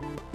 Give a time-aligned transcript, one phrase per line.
[0.00, 0.29] Thank you.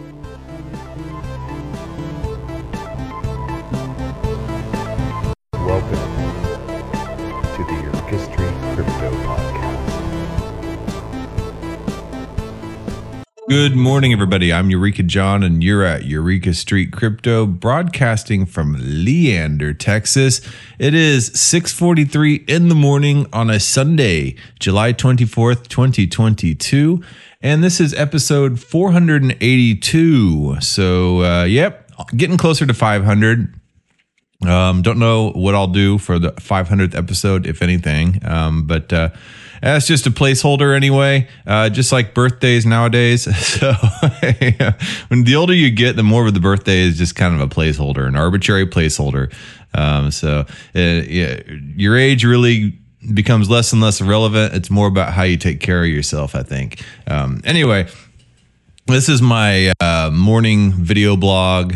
[13.48, 14.52] Good morning, everybody.
[14.52, 20.42] I'm Eureka John, and you're at Eureka Street Crypto, broadcasting from Leander, Texas.
[20.80, 27.04] It is 6:43 in the morning on a Sunday, July 24th, 2022,
[27.40, 30.58] and this is episode 482.
[30.62, 33.54] So, uh, yep, getting closer to 500.
[34.44, 38.26] Um, don't know what I'll do for the 500th episode, if anything.
[38.26, 39.10] Um, but uh,
[39.66, 41.28] that's just a placeholder anyway.
[41.48, 43.28] Uh, just like birthdays nowadays.
[43.56, 43.72] So
[45.08, 47.48] when the older you get, the more of the birthday is just kind of a
[47.48, 49.34] placeholder, an arbitrary placeholder.
[49.74, 50.80] Um, so uh,
[51.76, 52.78] your age really
[53.14, 54.54] becomes less and less relevant.
[54.54, 56.84] It's more about how you take care of yourself, I think.
[57.08, 57.88] Um, anyway,
[58.88, 61.74] this is my uh, morning video blog,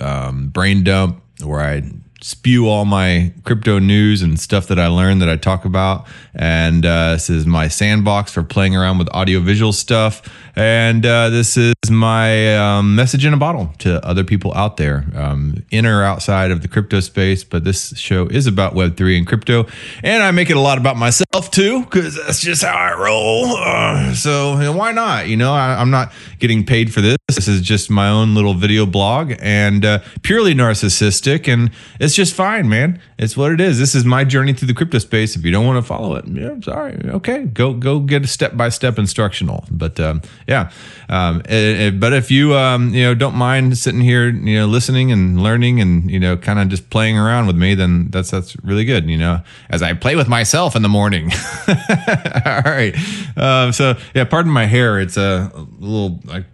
[0.00, 1.82] um, brain dump, where I
[2.20, 6.06] spew all my crypto news and stuff that I learned that I talk about.
[6.34, 10.22] And uh, this is my sandbox for playing around with audiovisual stuff.
[10.56, 15.06] And uh, this is my um, message in a bottle to other people out there,
[15.14, 17.44] um, in or outside of the crypto space.
[17.44, 19.66] But this show is about Web3 and crypto.
[20.02, 23.46] And I make it a lot about myself too, because that's just how I roll.
[23.56, 25.28] Uh, so you know, why not?
[25.28, 27.16] You know, I, I'm not getting paid for this.
[27.28, 31.46] This is just my own little video blog and uh, purely narcissistic.
[31.52, 33.00] And it's just fine, man.
[33.18, 33.78] It's what it is.
[33.78, 35.36] This is my journey through the crypto space.
[35.36, 36.98] If you don't want to follow it, yeah, sorry.
[37.04, 39.64] Okay, go go get a step by step instructional.
[39.70, 40.70] But um, yeah,
[41.08, 44.66] um, it, it- but if you um, you know don't mind sitting here, you know,
[44.66, 48.30] listening and learning and you know, kind of just playing around with me, then that's
[48.30, 49.08] that's really good.
[49.08, 51.30] You know, as I play with myself in the morning.
[51.68, 52.94] All right.
[53.36, 55.00] Um, so yeah, pardon my hair.
[55.00, 56.44] It's a little like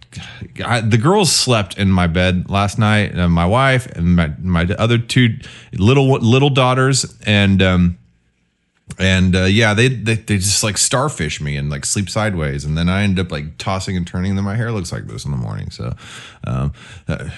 [0.65, 3.17] I, the girls slept in my bed last night.
[3.17, 5.37] Uh, my wife and my my other two
[5.73, 7.61] little little daughters and.
[7.61, 7.97] um
[8.99, 12.77] and uh, yeah, they, they they just like starfish me and like sleep sideways, and
[12.77, 14.31] then I end up like tossing and turning.
[14.31, 15.69] And then my hair looks like this in the morning.
[15.71, 15.93] So,
[16.45, 16.73] um,
[17.07, 17.29] uh,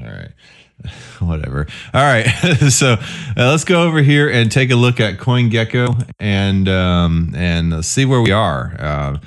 [0.00, 0.30] all right,
[1.20, 1.66] whatever.
[1.94, 2.24] All right,
[2.70, 2.98] so uh,
[3.36, 8.04] let's go over here and take a look at CoinGecko and um, and uh, see
[8.06, 9.20] where we are.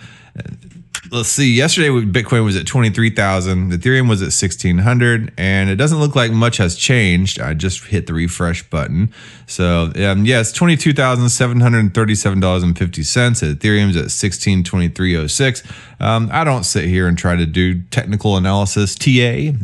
[1.12, 1.52] Let's see.
[1.54, 3.72] Yesterday, Bitcoin was at twenty three thousand.
[3.72, 7.40] Ethereum was at sixteen hundred, and it doesn't look like much has changed.
[7.40, 9.12] I just hit the refresh button.
[9.50, 13.42] So um, yeah, it's twenty two thousand seven hundred thirty seven dollars and fifty cents.
[13.42, 15.64] Ethereum's at sixteen twenty three oh six.
[16.00, 18.94] Um, I don't sit here and try to do technical analysis.
[18.94, 19.10] TA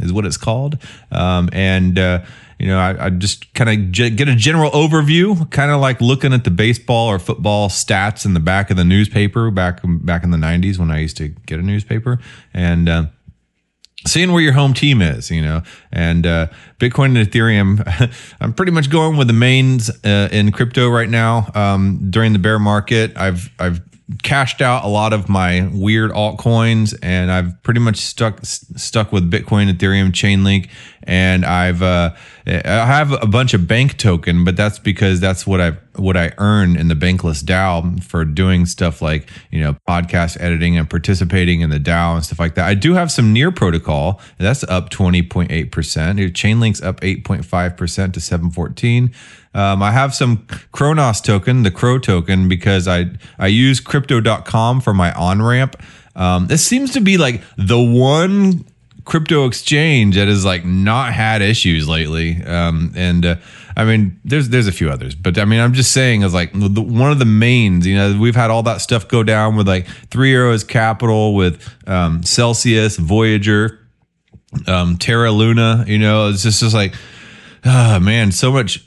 [0.03, 0.77] is what it's called,
[1.11, 1.97] um, and.
[1.97, 2.25] Uh,
[2.57, 5.99] you know, I, I just kind of ge- get a general overview, kind of like
[5.99, 10.23] looking at the baseball or football stats in the back of the newspaper back back
[10.23, 12.17] in the '90s when I used to get a newspaper,
[12.53, 13.05] and uh,
[14.05, 16.47] seeing where your home team is, you know, and uh,
[16.79, 18.13] Bitcoin and Ethereum.
[18.39, 21.49] I'm pretty much going with the mains uh, in crypto right now.
[21.55, 23.81] Um, during the bear market, I've I've
[24.21, 29.29] cashed out a lot of my weird altcoins, and I've pretty much stuck stuck with
[29.29, 30.69] Bitcoin, Ethereum, Chainlink,
[31.05, 32.15] and I've uh,
[32.47, 36.33] I have a bunch of bank token, but that's because that's what I what I
[36.37, 41.61] earn in the bankless DAO for doing stuff like you know podcast editing and participating
[41.61, 42.65] in the DAO and stuff like that.
[42.67, 46.19] I do have some near protocol that's up twenty point eight percent.
[46.19, 49.13] Chainlink's up eight point five percent to seven fourteen.
[49.53, 53.05] Um, I have some Cronos token, the CRO token, because I
[53.39, 55.81] I use Crypto.com for my on ramp.
[56.15, 58.65] Um, this seems to be like the one
[59.05, 62.43] crypto exchange that has like not had issues lately.
[62.43, 63.35] Um, and uh,
[63.77, 66.51] I mean, there's there's a few others, but I mean, I'm just saying as like
[66.53, 67.85] the, one of the mains.
[67.85, 71.61] You know, we've had all that stuff go down with like Three Arrows Capital, with
[71.87, 73.79] um, Celsius, Voyager,
[74.67, 75.85] um, Terra Luna.
[75.87, 76.95] You know, it's just just like,
[77.63, 78.84] ah, man, so much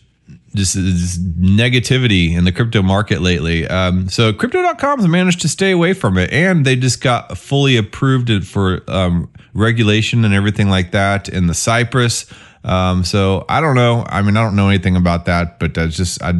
[0.54, 3.66] just, just negativity in the crypto market lately.
[3.66, 7.76] Um, so crypto.com has managed to stay away from it and they just got fully
[7.76, 12.26] approved for um, regulation and everything like that in the Cyprus.
[12.64, 14.04] Um, so I don't know.
[14.08, 16.34] I mean, I don't know anything about that, but it's just, I,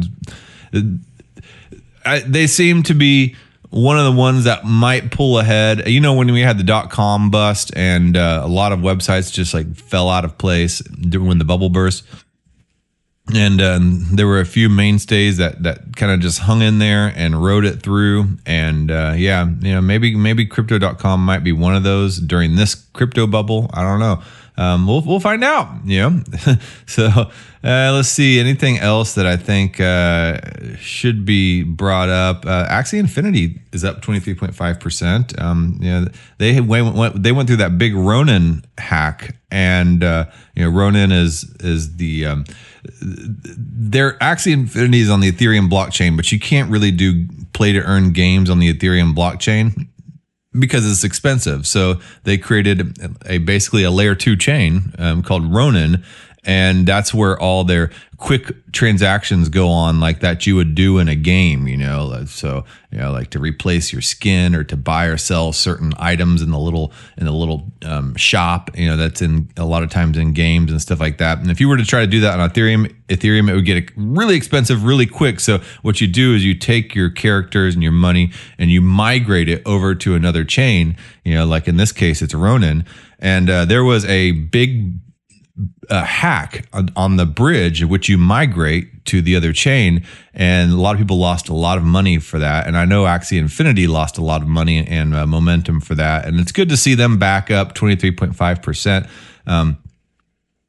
[2.05, 3.35] I, they seem to be
[3.69, 5.87] one of the ones that might pull ahead.
[5.87, 9.31] You know, when we had the dot com bust and uh, a lot of websites
[9.31, 10.81] just like fell out of place
[11.11, 12.03] when the bubble burst
[13.33, 17.13] and um, there were a few mainstays that that kind of just hung in there
[17.15, 21.75] and rode it through and uh, yeah you know maybe maybe crypto.com might be one
[21.75, 24.21] of those during this crypto bubble i don't know
[24.59, 25.69] Um, we'll we'll find out.
[25.85, 26.23] You know,
[26.85, 30.41] so uh, let's see anything else that I think uh,
[30.75, 32.45] should be brought up.
[32.45, 35.31] Uh, Axie Infinity is up twenty three point five percent.
[35.39, 36.07] Um, you know,
[36.39, 41.13] they went, went they went through that big Ronin hack, and uh, you know Ronin
[41.13, 42.25] is is the
[43.01, 47.81] their Axie Infinity is on the Ethereum blockchain, but you can't really do play to
[47.81, 49.87] earn games on the Ethereum blockchain
[50.57, 51.67] because it's expensive.
[51.67, 56.03] So they created a basically a layer two chain um, called Ronin,
[56.43, 61.07] and that's where all their quick transactions go on like that you would do in
[61.07, 62.25] a game you know?
[62.25, 66.41] So you know like to replace your skin or to buy or sell certain items
[66.41, 69.89] in the little in the little um, shop you know that's in a lot of
[69.89, 71.39] times in games and stuff like that.
[71.39, 73.91] And if you were to try to do that on ethereum ethereum it would get
[73.95, 75.39] really expensive really quick.
[75.39, 79.49] So what you do is you take your characters and your money and you migrate
[79.49, 82.85] it over to another chain you know like in this case it's ronin.
[83.21, 84.93] And uh, there was a big
[85.89, 90.75] a hack on, on, the bridge which you migrate to the other chain and a
[90.75, 93.87] lot of people lost a lot of money for that and i know axie infinity
[93.87, 96.95] lost a lot of money and uh, momentum for that and it's good to see
[96.95, 99.09] them back up 23.5%
[99.47, 99.77] um,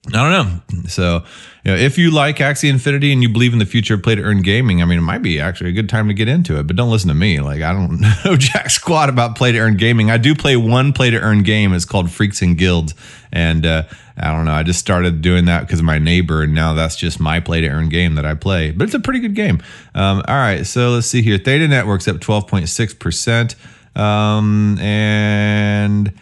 [0.09, 0.89] I don't know.
[0.89, 1.25] So,
[1.63, 4.15] you know, if you like Axie Infinity and you believe in the future of play
[4.15, 6.59] to earn gaming, I mean, it might be actually a good time to get into
[6.59, 6.67] it.
[6.67, 7.41] But don't listen to me.
[7.41, 10.11] Like, I don't know jack squat about play to earn gaming.
[10.11, 11.75] I do play one play to earn game.
[11.75, 12.95] It's called Freaks and Guilds,
[13.31, 13.83] and uh,
[14.23, 14.53] I don't know.
[14.53, 17.61] I just started doing that because of my neighbor, and now that's just my play
[17.61, 18.71] to earn game that I play.
[18.71, 19.63] But it's a pretty good game.
[19.95, 21.39] Um, all right, so let's see here.
[21.39, 23.57] Theta Networks up twelve point six percent,
[23.97, 26.13] um, and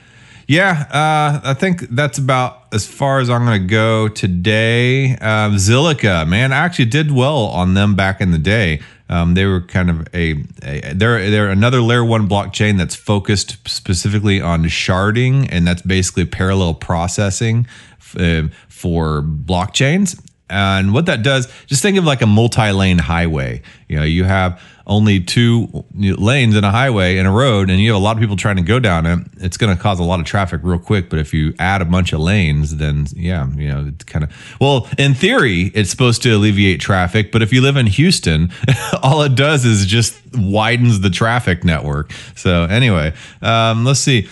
[0.47, 5.13] yeah, uh, I think that's about as far as I'm going to go today.
[5.17, 8.81] Um, Zilliqa, man, I actually did well on them back in the day.
[9.09, 13.57] Um, they were kind of a, a, they're they're another layer one blockchain that's focused
[13.67, 17.67] specifically on sharding, and that's basically parallel processing
[17.99, 20.21] f- uh, for blockchains.
[20.51, 23.63] And what that does, just think of like a multi-lane highway.
[23.89, 27.93] You know, you have only two lanes in a highway in a road, and you
[27.93, 29.19] have a lot of people trying to go down it.
[29.37, 31.11] It's going to cause a lot of traffic real quick.
[31.11, 34.57] But if you add a bunch of lanes, then yeah, you know, it's kind of
[34.61, 37.31] well, in theory, it's supposed to alleviate traffic.
[37.31, 38.51] But if you live in Houston,
[39.03, 42.13] all it does is just widens the traffic network.
[42.35, 43.13] So anyway,
[43.43, 44.29] um, let's see.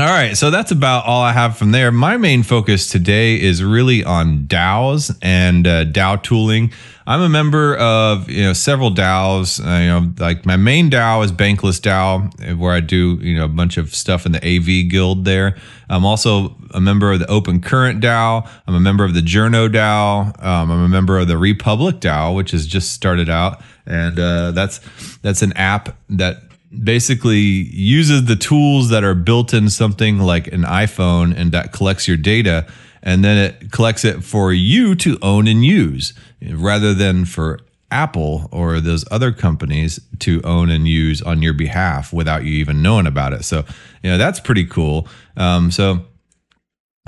[0.00, 1.92] All right, so that's about all I have from there.
[1.92, 6.72] My main focus today is really on DAOs and uh, DAO tooling.
[7.06, 9.60] I'm a member of you know several DAOs.
[9.62, 13.44] Uh, you know, like my main DAO is Bankless DAO, where I do you know
[13.44, 15.26] a bunch of stuff in the AV guild.
[15.26, 15.58] There,
[15.90, 18.48] I'm also a member of the Open Current DAO.
[18.66, 20.42] I'm a member of the Journo DAO.
[20.42, 24.52] Um, I'm a member of the Republic DAO, which has just started out, and uh,
[24.52, 24.80] that's
[25.20, 26.49] that's an app that
[26.84, 32.06] basically uses the tools that are built in something like an iPhone and that collects
[32.06, 32.66] your data
[33.02, 36.12] and then it collects it for you to own and use
[36.52, 42.12] rather than for Apple or those other companies to own and use on your behalf
[42.12, 43.44] without you even knowing about it.
[43.44, 43.64] So,
[44.02, 45.08] you know, that's pretty cool.
[45.36, 46.04] Um, so,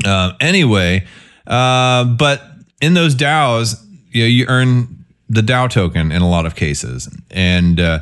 [0.05, 1.07] uh, anyway,
[1.47, 2.43] uh, but
[2.81, 3.81] in those DAOs,
[4.11, 7.09] you know, you earn the DAO token in a lot of cases.
[7.31, 8.01] And, uh,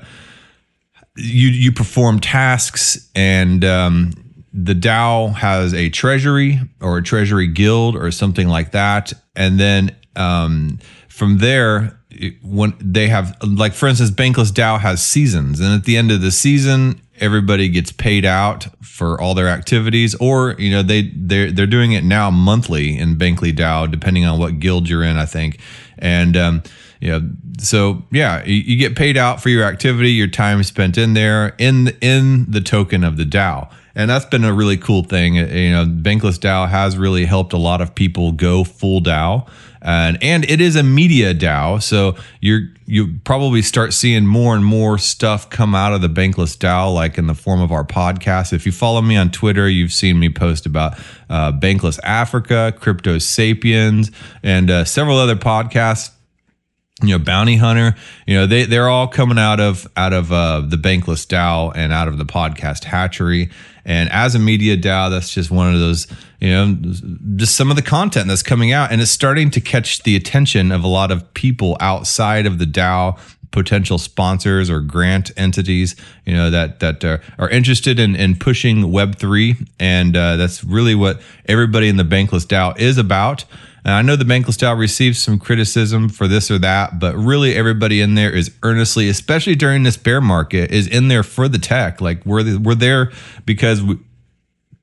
[1.17, 4.13] you you perform tasks and um,
[4.53, 9.97] the DAO has a treasury or a treasury guild or something like that, and then
[10.17, 10.79] um,
[11.09, 12.01] from there,
[12.43, 16.21] when they have like for instance, Bankless DAO has seasons, and at the end of
[16.21, 21.53] the season, everybody gets paid out for all their activities, or you know they they're
[21.53, 25.27] they're doing it now monthly in Bankless DAO, depending on what guild you're in, I
[25.27, 25.61] think,
[25.99, 26.63] and um,
[27.09, 31.15] know, so yeah, you, you, get paid out for your activity, your time spent in
[31.15, 35.39] there, in in the token of the DAO, and that's been a really cool thing.
[35.39, 39.49] Uh, you know, Bankless DAO has really helped a lot of people go full DAO,
[39.81, 44.65] and and it is a media DAO, so you're you probably start seeing more and
[44.65, 48.53] more stuff come out of the Bankless DAO, like in the form of our podcast.
[48.53, 50.99] If you follow me on Twitter, you've seen me post about
[51.31, 54.11] uh, Bankless Africa, Crypto Sapiens,
[54.43, 56.11] and uh, several other podcasts
[57.03, 57.95] you know bounty hunter
[58.27, 61.93] you know they they're all coming out of out of uh, the bankless dao and
[61.93, 63.51] out of the podcast hatchery.
[63.85, 66.07] And as a media dao that's just one of those
[66.41, 66.77] you know
[67.37, 68.93] just some of the content that's coming out.
[68.93, 72.67] And it's starting to catch the attention of a lot of people outside of the
[72.67, 73.19] dao
[73.51, 78.77] potential sponsors or grant entities you know that that are, are interested in in pushing
[78.83, 83.45] web3 and uh, that's really what everybody in the bankless dao is about
[83.85, 87.55] and I know the Bankless DAO receives some criticism for this or that, but really
[87.55, 91.59] everybody in there is earnestly, especially during this bear market, is in there for the
[91.59, 92.01] tech.
[92.01, 93.11] Like we're the, we're there
[93.45, 93.97] because we,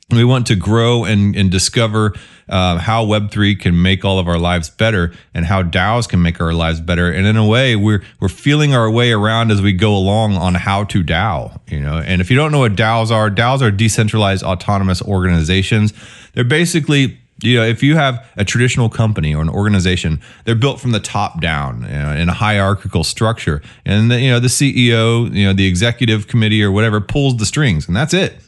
[0.10, 2.14] We want to grow and, and discover
[2.48, 6.40] uh, how Web3 can make all of our lives better and how DAOs can make
[6.40, 7.12] our lives better.
[7.12, 10.56] And in a way, we're, we're feeling our way around as we go along on
[10.56, 11.98] how to DAO, you know.
[11.98, 15.92] And if you don't know what DAOs are, DAOs are decentralized autonomous organizations.
[16.34, 20.80] They're basically you know, if you have a traditional company or an organization, they're built
[20.80, 24.48] from the top down you know, in a hierarchical structure, and the, you know the
[24.48, 28.42] CEO, you know the executive committee or whatever pulls the strings, and that's it.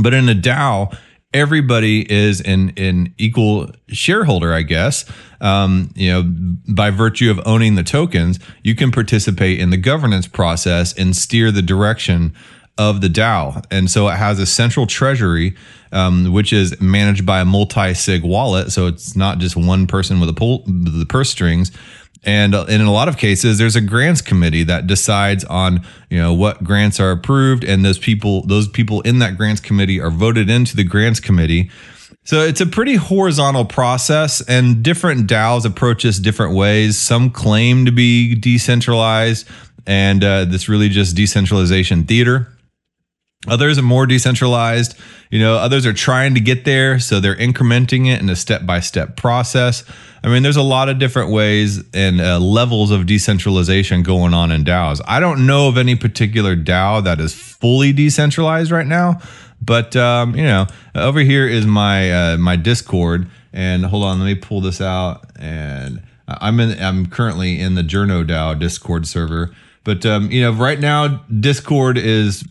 [0.00, 0.96] But in a DAO,
[1.32, 5.04] everybody is an, an equal shareholder, I guess.
[5.40, 6.24] Um, you know,
[6.68, 11.50] by virtue of owning the tokens, you can participate in the governance process and steer
[11.50, 12.34] the direction
[12.78, 13.64] of the DAO.
[13.70, 15.54] And so it has a central treasury,
[15.92, 18.72] um, which is managed by a multi sig wallet.
[18.72, 21.72] So it's not just one person with a pull, the purse strings.
[22.22, 26.18] And, uh, in a lot of cases, there's a grants committee that decides on you
[26.18, 30.10] know what grants are approved, and those people those people in that grants committee are
[30.10, 31.70] voted into the grants committee.
[32.24, 36.98] So it's a pretty horizontal process, and different DAOs approach this different ways.
[36.98, 39.48] Some claim to be decentralized,
[39.86, 42.48] and uh, this really just decentralization theater.
[43.48, 44.94] Others are more decentralized.
[45.30, 48.66] You know, others are trying to get there, so they're incrementing it in a step
[48.66, 49.82] by step process.
[50.22, 54.50] I mean, there's a lot of different ways and uh, levels of decentralization going on
[54.50, 55.00] in DAOs.
[55.06, 59.20] I don't know of any particular DAO that is fully decentralized right now,
[59.62, 64.26] but um, you know, over here is my uh, my Discord, and hold on, let
[64.26, 65.24] me pull this out.
[65.38, 66.78] And I'm in.
[66.78, 69.54] I'm currently in the Journo DAO Discord server.
[69.82, 72.44] But um, you know, right now Discord is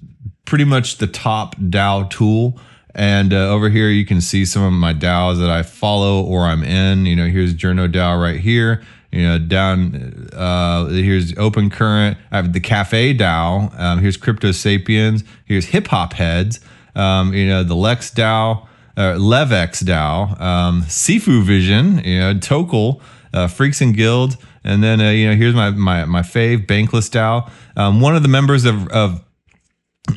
[0.50, 2.60] pretty much the top DAO tool.
[2.96, 6.42] And uh, over here, you can see some of my DAOs that I follow or
[6.42, 7.06] I'm in.
[7.06, 8.82] You know, here's Journo DAO right here.
[9.12, 12.18] You know, down uh, here's Open Current.
[12.32, 13.80] I have the Cafe DAO.
[13.80, 15.24] Um, here's Crypto Sapiens.
[15.46, 16.60] Here's Hip Hop Heads.
[16.96, 22.04] Um, you know, the Lex DAO, uh, Levex DAO, um, Sifu Vision.
[22.04, 23.02] You know, Tokel,
[23.34, 27.12] uh, Freaks and Guild, and then uh, you know, here's my my my fave Bankless
[27.12, 27.50] DAO.
[27.78, 29.24] Um, one of the members of, of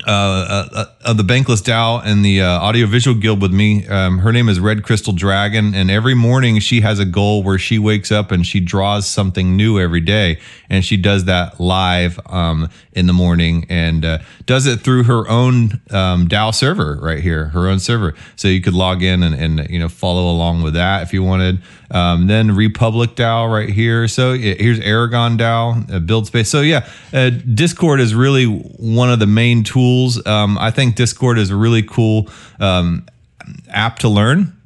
[0.06, 3.86] uh, uh, uh, of the Bankless DAO and the uh, Audiovisual Guild with me.
[3.86, 7.58] Um, her name is Red Crystal Dragon, and every morning she has a goal where
[7.58, 10.38] she wakes up and she draws something new every day,
[10.70, 15.28] and she does that live um, in the morning and uh, does it through her
[15.28, 18.14] own um, DAO server right here, her own server.
[18.36, 21.22] So you could log in and, and you know follow along with that if you
[21.22, 21.62] wanted.
[21.92, 24.08] Um, then Republic DAO right here.
[24.08, 26.48] So here's Aragon DAO, uh, build space.
[26.48, 30.24] So yeah, uh, Discord is really one of the main tools.
[30.26, 33.06] Um, I think Discord is a really cool um,
[33.68, 34.56] app to learn.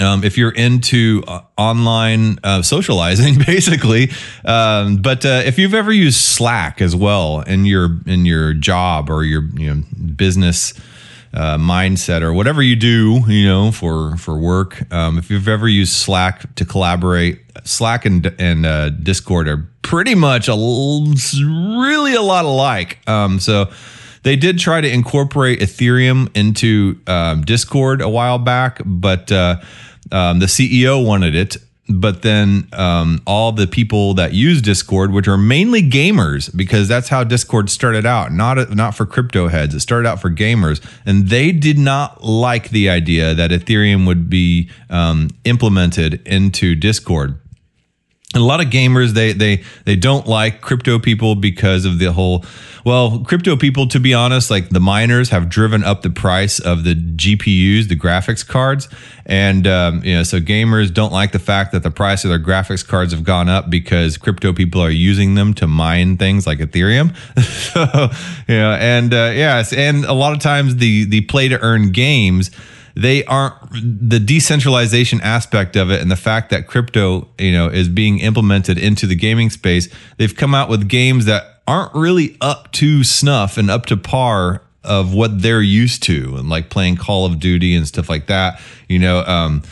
[0.00, 4.10] Um, if you're into uh, online uh, socializing, basically.
[4.44, 9.08] Um, but uh, if you've ever used Slack as well in your in your job
[9.08, 9.82] or your you know
[10.16, 10.74] business
[11.34, 14.90] uh, mindset or whatever you do, you know, for for work.
[14.92, 20.14] Um, if you've ever used Slack to collaborate, Slack and and uh, Discord are pretty
[20.14, 22.98] much a really a lot alike.
[23.08, 23.70] Um, so
[24.22, 29.60] they did try to incorporate Ethereum into um, Discord a while back, but uh,
[30.12, 31.56] um, the CEO wanted it
[31.88, 37.08] but then um, all the people that use Discord, which are mainly gamers, because that's
[37.08, 39.74] how Discord started out, not not for crypto heads.
[39.74, 44.30] It started out for gamers, and they did not like the idea that Ethereum would
[44.30, 47.38] be um, implemented into Discord
[48.34, 52.44] a lot of gamers they they they don't like crypto people because of the whole
[52.84, 56.84] well crypto people to be honest like the miners have driven up the price of
[56.84, 58.88] the gpus the graphics cards.
[59.26, 62.38] And um, you know so gamers don't like the fact that the price of their
[62.38, 66.58] graphics cards have gone up because crypto people are using them to mine things like
[66.58, 67.14] ethereum.
[67.74, 68.10] So
[68.46, 71.92] you know and uh, yes and a lot of times the the play to earn
[71.92, 72.50] games
[72.94, 77.88] they aren't the decentralization aspect of it and the fact that crypto, you know, is
[77.88, 79.88] being implemented into the gaming space.
[80.16, 84.62] They've come out with games that aren't really up to snuff and up to par
[84.84, 88.60] of what they're used to and like playing Call of Duty and stuff like that.
[88.88, 89.62] You know, um,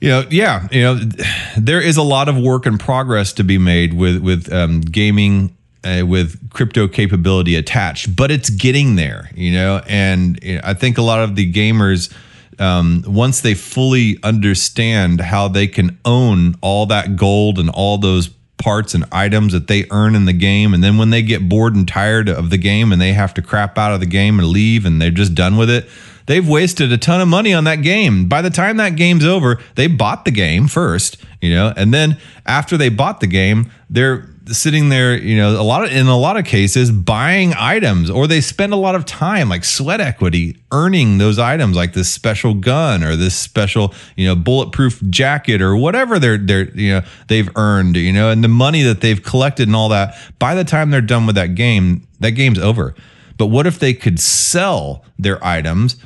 [0.00, 0.94] you know, yeah, you know,
[1.56, 5.56] there is a lot of work and progress to be made with with um, gaming
[5.84, 9.82] uh, with crypto capability attached, but it's getting there, you know.
[9.86, 12.12] And you know, I think a lot of the gamers,
[12.58, 18.28] um, once they fully understand how they can own all that gold and all those
[18.56, 21.74] parts and items that they earn in the game, and then when they get bored
[21.74, 24.48] and tired of the game and they have to crap out of the game and
[24.48, 25.88] leave and they're just done with it,
[26.26, 28.28] they've wasted a ton of money on that game.
[28.28, 32.16] By the time that game's over, they bought the game first, you know, and then
[32.46, 36.16] after they bought the game, they're sitting there, you know, a lot of in a
[36.16, 40.56] lot of cases buying items or they spend a lot of time like sweat equity
[40.72, 45.76] earning those items like this special gun or this special, you know, bulletproof jacket or
[45.76, 49.68] whatever they're they're you know, they've earned, you know, and the money that they've collected
[49.68, 50.16] and all that.
[50.38, 52.94] By the time they're done with that game, that game's over.
[53.36, 55.96] But what if they could sell their items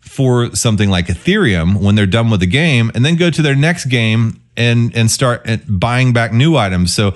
[0.00, 3.54] for something like Ethereum when they're done with the game and then go to their
[3.54, 6.92] next game and and start buying back new items.
[6.92, 7.14] So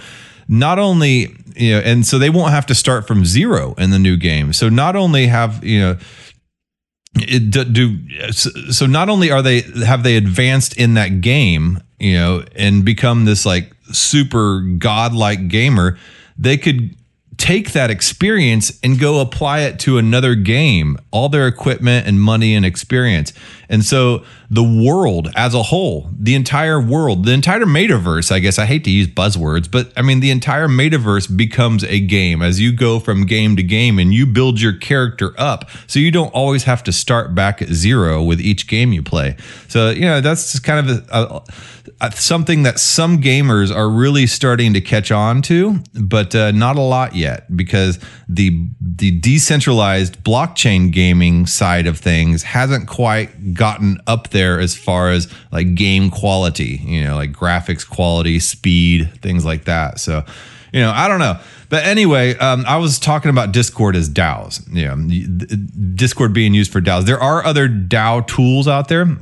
[0.53, 3.99] not only you know, and so they won't have to start from zero in the
[3.99, 4.53] new game.
[4.53, 5.99] So not only have you know.
[7.15, 12.15] It, do, do so not only are they have they advanced in that game you
[12.15, 15.99] know and become this like super godlike gamer
[16.39, 16.97] they could
[17.43, 22.55] take that experience and go apply it to another game, all their equipment and money
[22.55, 23.33] and experience.
[23.69, 28.61] And so the world as a whole, the entire world, the entire metaverse, I guess
[28.61, 32.61] I hate to use buzzwords, but I mean, the entire metaverse becomes a game as
[32.61, 35.69] you go from game to game and you build your character up.
[35.89, 39.37] So you don't always have to start back at zero with each game you play.
[39.67, 41.43] So, you know, that's just kind of a,
[41.82, 46.77] a something that some gamers are really starting to catch on to, but uh, not
[46.77, 54.01] a lot yet because the the decentralized blockchain gaming side of things hasn't quite gotten
[54.07, 59.45] up there as far as like game quality, you know, like graphics quality, speed, things
[59.45, 60.01] like that.
[60.01, 60.25] So,
[60.73, 61.39] you know, I don't know.
[61.69, 64.61] But anyway, um, I was talking about Discord as DAOs.
[64.75, 67.05] You know, Discord being used for DAOs.
[67.05, 69.17] There are other DAO tools out there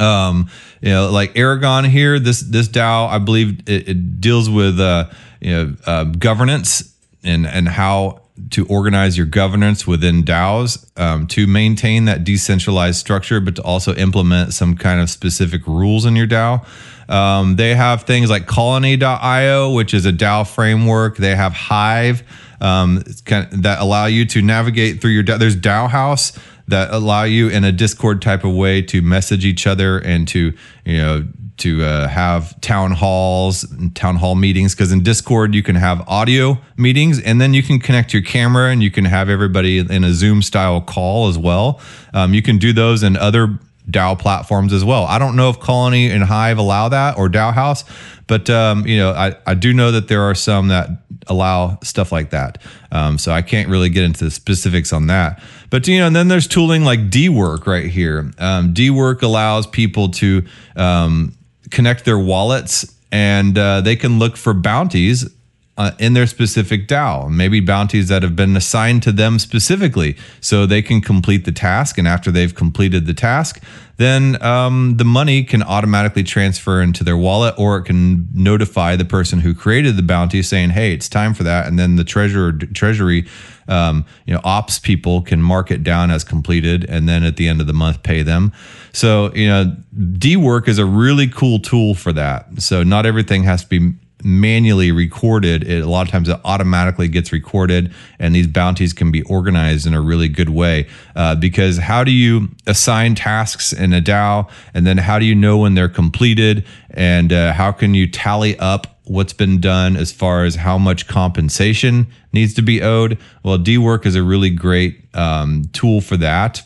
[0.00, 0.48] um
[0.80, 5.08] you know like aragon here this this dao i believe it, it deals with uh
[5.40, 8.20] you know uh, governance and and how
[8.50, 13.94] to organize your governance within DAOs um, to maintain that decentralized structure, but to also
[13.94, 16.66] implement some kind of specific rules in your DAO.
[17.08, 21.16] Um, they have things like colony.io, which is a DAO framework.
[21.16, 22.24] They have Hive
[22.60, 25.38] um, kind of, that allow you to navigate through your DAO.
[25.38, 26.36] There's DAO House
[26.68, 30.52] that allow you in a Discord type of way to message each other and to
[30.84, 34.74] you know to uh, have town halls and town hall meetings.
[34.74, 38.70] Because in discord you can have audio meetings and then you can connect your camera
[38.70, 41.80] and you can have everybody in a zoom style call as well.
[42.12, 43.58] Um, you can do those in other
[43.90, 45.04] DAO platforms as well.
[45.04, 47.84] I don't know if Colony and Hive allow that or DAO House,
[48.26, 50.88] but um, you know, I, I do know that there are some that
[51.26, 52.58] allow stuff like that.
[52.90, 55.42] Um, so I can't really get into the specifics on that.
[55.70, 58.32] But you know, and then there's tooling like Dework right here.
[58.38, 60.44] Um, Dework allows people to
[60.76, 61.36] um,
[61.70, 65.28] connect their wallets and uh, they can look for bounties
[65.76, 70.66] uh, in their specific DAO, maybe bounties that have been assigned to them specifically, so
[70.66, 71.98] they can complete the task.
[71.98, 73.60] And after they've completed the task,
[73.96, 79.04] then um, the money can automatically transfer into their wallet, or it can notify the
[79.04, 82.52] person who created the bounty saying, "Hey, it's time for that." And then the treasurer,
[82.52, 83.26] treasury,
[83.66, 87.48] um, you know, ops people can mark it down as completed, and then at the
[87.48, 88.52] end of the month pay them.
[88.92, 92.62] So you know, Dework is a really cool tool for that.
[92.62, 97.08] So not everything has to be manually recorded, it, a lot of times it automatically
[97.08, 100.88] gets recorded, and these bounties can be organized in a really good way.
[101.14, 105.34] Uh, because how do you assign tasks in a DAO, and then how do you
[105.34, 110.12] know when they're completed, and uh, how can you tally up what's been done as
[110.12, 113.18] far as how much compensation needs to be owed?
[113.42, 116.62] Well, Dework is a really great um, tool for that.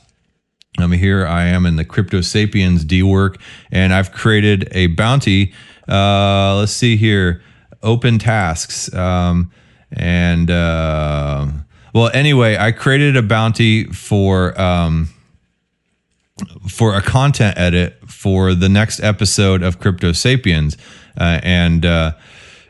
[0.78, 3.40] Um, here I am in the Crypto Sapiens Dework,
[3.72, 5.52] and I've created a bounty.
[5.88, 7.42] Uh, let's see here
[7.82, 8.92] open tasks.
[8.94, 9.50] Um,
[9.90, 11.48] and uh,
[11.92, 15.08] well, anyway, I created a bounty for um,
[16.68, 20.76] for a content edit for the next episode of Crypto Sapiens,
[21.18, 22.12] uh, and uh,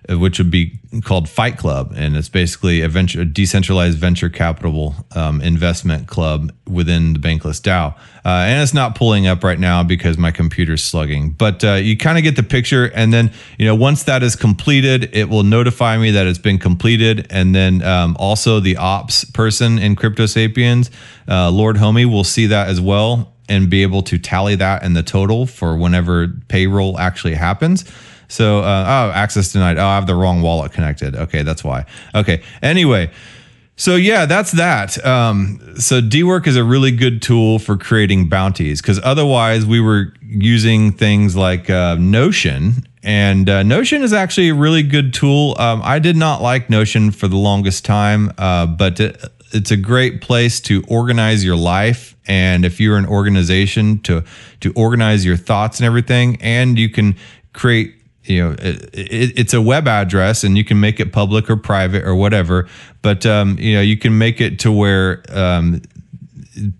[0.09, 4.95] which would be called Fight Club, and it's basically a venture, a decentralized venture capital
[5.15, 7.95] um, investment club within the Bankless DAO.
[8.25, 11.31] Uh, and it's not pulling up right now because my computer's slugging.
[11.31, 14.35] But uh, you kind of get the picture, and then you know once that is
[14.35, 19.25] completed, it will notify me that it's been completed, and then um, also the ops
[19.25, 20.91] person in Crypto Sapiens,
[21.29, 24.93] uh, Lord Homie, will see that as well and be able to tally that in
[24.93, 27.85] the total for whenever payroll actually happens.
[28.29, 29.79] So, uh, oh, access denied.
[29.79, 31.17] Oh, I have the wrong wallet connected.
[31.17, 31.87] Okay, that's why.
[32.15, 32.43] Okay.
[32.63, 33.11] Anyway,
[33.77, 35.03] so yeah, that's that.
[35.05, 40.13] Um, so Dework is a really good tool for creating bounties because otherwise we were
[40.21, 45.55] using things like uh, Notion, and uh, Notion is actually a really good tool.
[45.59, 49.17] Um, I did not like Notion for the longest time, uh, but it,
[49.53, 54.23] it's a great place to organize your life and if you're an organization to
[54.61, 57.17] to organize your thoughts and everything and you can
[57.55, 57.95] create
[58.29, 61.57] you know it, it, it's a web address and you can make it public or
[61.57, 62.69] private or whatever
[63.03, 65.81] but um, you know you can make it to where um,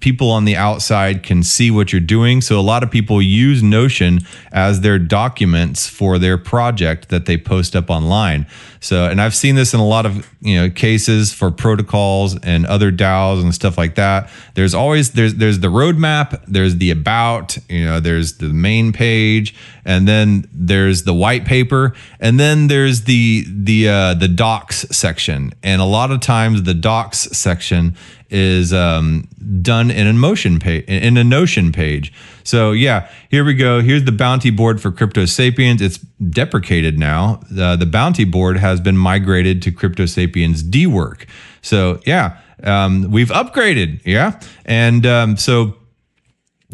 [0.01, 2.41] people on the outside can see what you're doing.
[2.41, 4.21] So a lot of people use Notion
[4.53, 8.47] as their documents for their project that they post up online.
[8.81, 12.67] So, and I've seen this in a lot of you know cases for protocols and
[12.67, 14.31] other DAOs and stuff like that.
[14.55, 19.55] There's always there's there's the roadmap, there's the about, you know, there's the main page,
[19.85, 25.53] and then there's the white paper, and then there's the the uh, the docs section.
[25.63, 27.97] And a lot of times the docs section
[28.31, 29.29] is um,
[29.63, 32.13] done in a motion page in a Notion page.
[32.49, 33.83] So yeah, here we go.
[33.83, 35.83] Here's the bounty board for Crypto Sapiens.
[35.83, 37.43] It's deprecated now.
[37.57, 41.27] Uh, the bounty board has been migrated to Crypto Sapiens Dework.
[41.61, 44.01] So yeah, um, we've upgraded.
[44.07, 45.77] Yeah, and um, so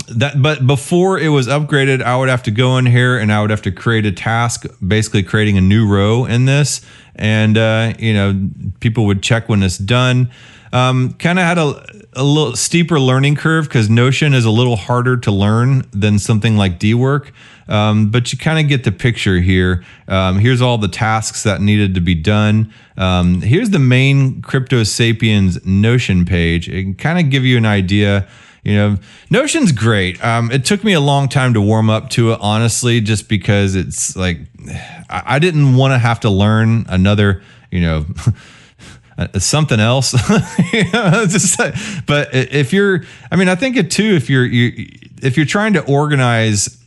[0.09, 3.41] that but before it was upgraded i would have to go in here and i
[3.41, 6.85] would have to create a task basically creating a new row in this
[7.15, 10.29] and uh, you know people would check when it's done
[10.75, 14.75] um, kind of had a, a little steeper learning curve because Notion is a little
[14.75, 17.31] harder to learn than something like Dework.
[17.69, 19.85] Um, but you kind of get the picture here.
[20.09, 22.75] Um, here's all the tasks that needed to be done.
[22.97, 26.69] Um, here's the main Crypto Sapiens Notion page.
[26.69, 28.27] It can kind of give you an idea.
[28.65, 28.97] You know,
[29.31, 30.23] Notion's great.
[30.25, 33.77] Um, it took me a long time to warm up to it, honestly, just because
[33.77, 34.39] it's like
[35.09, 38.07] I, I didn't want to have to learn another, you know.
[39.19, 40.13] uh, something else.
[42.07, 44.15] but if you're, I mean, I think it too.
[44.15, 44.89] If you're, you,
[45.23, 46.81] if you're trying to organize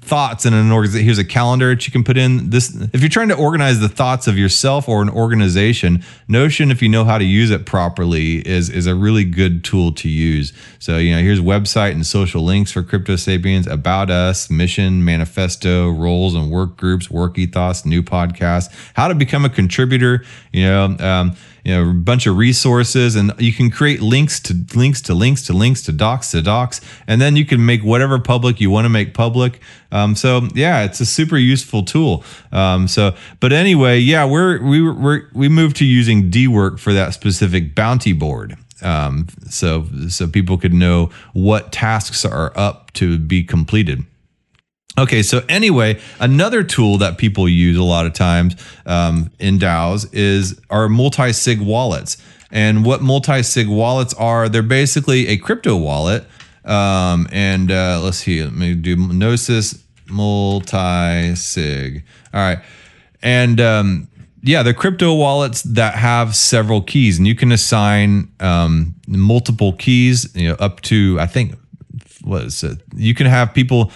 [0.00, 1.04] thoughts in an organization.
[1.04, 2.50] Here's a calendar that you can put in.
[2.50, 6.82] This, if you're trying to organize the thoughts of yourself or an organization, Notion, if
[6.82, 10.52] you know how to use it properly, is is a really good tool to use.
[10.78, 15.90] So you know, here's website and social links for Crypto Sapiens, about us, mission, manifesto,
[15.90, 20.24] roles and work groups, work ethos, new podcast, how to become a contributor.
[20.52, 20.96] You know.
[20.98, 25.14] Um, you know a bunch of resources and you can create links to links to
[25.14, 28.70] links to links to docs to docs and then you can make whatever public you
[28.70, 29.60] want to make public.
[29.90, 32.24] Um, so yeah it's a super useful tool.
[32.50, 37.14] Um, so but anyway yeah we're we we we moved to using dework for that
[37.14, 38.56] specific bounty board.
[38.82, 44.04] Um, so so people could know what tasks are up to be completed
[44.98, 50.12] Okay, so anyway, another tool that people use a lot of times um, in DAOs
[50.12, 52.22] is our multi-sig wallets.
[52.50, 56.26] And what multi-sig wallets are, they're basically a crypto wallet.
[56.66, 62.04] Um, and uh, let's see, let me do Gnosis multi-sig.
[62.34, 62.58] All right.
[63.22, 64.08] And um,
[64.42, 70.34] yeah, they're crypto wallets that have several keys, and you can assign um, multiple keys,
[70.34, 71.54] you know, up to, I think,
[72.22, 72.78] what is it?
[72.94, 73.90] You can have people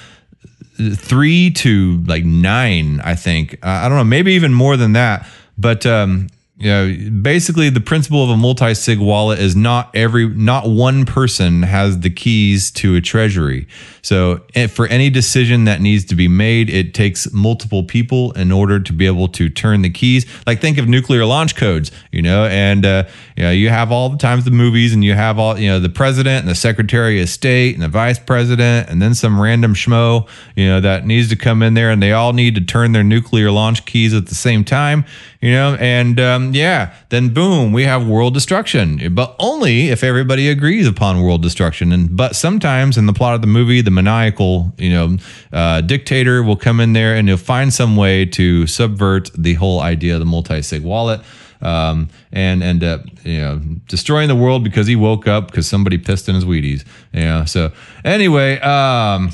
[0.96, 3.54] three to like nine, I think.
[3.62, 5.28] Uh, I don't know, maybe even more than that.
[5.58, 10.66] But um, you know, basically the principle of a multi-sig wallet is not every not
[10.66, 13.68] one person has the keys to a treasury.
[14.00, 14.40] So
[14.70, 18.92] for any decision that needs to be made, it takes multiple people in order to
[18.94, 20.24] be able to turn the keys.
[20.46, 23.04] Like think of nuclear launch codes, you know, and uh,
[23.36, 25.78] you know you have all the times the movies, and you have all you know
[25.78, 29.74] the president and the secretary of state and the vice president, and then some random
[29.74, 32.92] schmo, you know, that needs to come in there, and they all need to turn
[32.92, 35.04] their nuclear launch keys at the same time
[35.46, 40.48] you know, and um, yeah, then boom, we have world destruction, but only if everybody
[40.48, 41.92] agrees upon world destruction.
[41.92, 45.16] And but sometimes in the plot of the movie, the maniacal, you know,
[45.52, 49.80] uh, dictator will come in there and he'll find some way to subvert the whole
[49.80, 51.20] idea of the multi-sig wallet.
[51.62, 55.96] Um, and end up you know destroying the world because he woke up because somebody
[55.96, 56.84] pissed in his Wheaties.
[57.14, 57.46] Yeah.
[57.46, 57.72] So
[58.04, 59.30] anyway, um,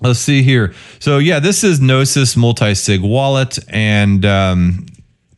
[0.00, 0.74] Let's see here.
[0.98, 4.86] So yeah, this is Gnosis multi-sig wallet, and um,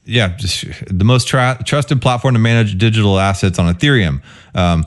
[0.06, 4.22] yeah, just the most tra- trusted platform to manage digital assets on Ethereum.
[4.54, 4.86] Um,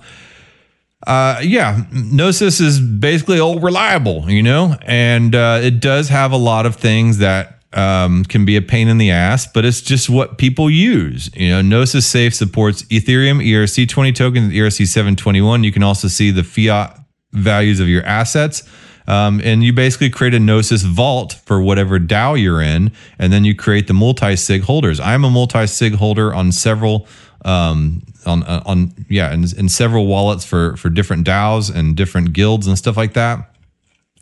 [1.06, 6.38] uh, yeah, Gnosis is basically all reliable, you know, and uh, it does have a
[6.38, 10.10] lot of things that um, can be a pain in the ass, but it's just
[10.10, 11.30] what people use.
[11.36, 15.64] You know, Gnosis Safe supports Ethereum, ERC20 tokens, ERC721.
[15.64, 17.00] You can also see the fiat
[17.32, 18.64] values of your assets.
[19.10, 23.44] Um, and you basically create a Gnosis vault for whatever DAO you're in, and then
[23.44, 25.00] you create the multi sig holders.
[25.00, 27.08] I'm a multi sig holder on several
[27.44, 32.78] um, on on yeah, in several wallets for for different DAOs and different guilds and
[32.78, 33.50] stuff like that.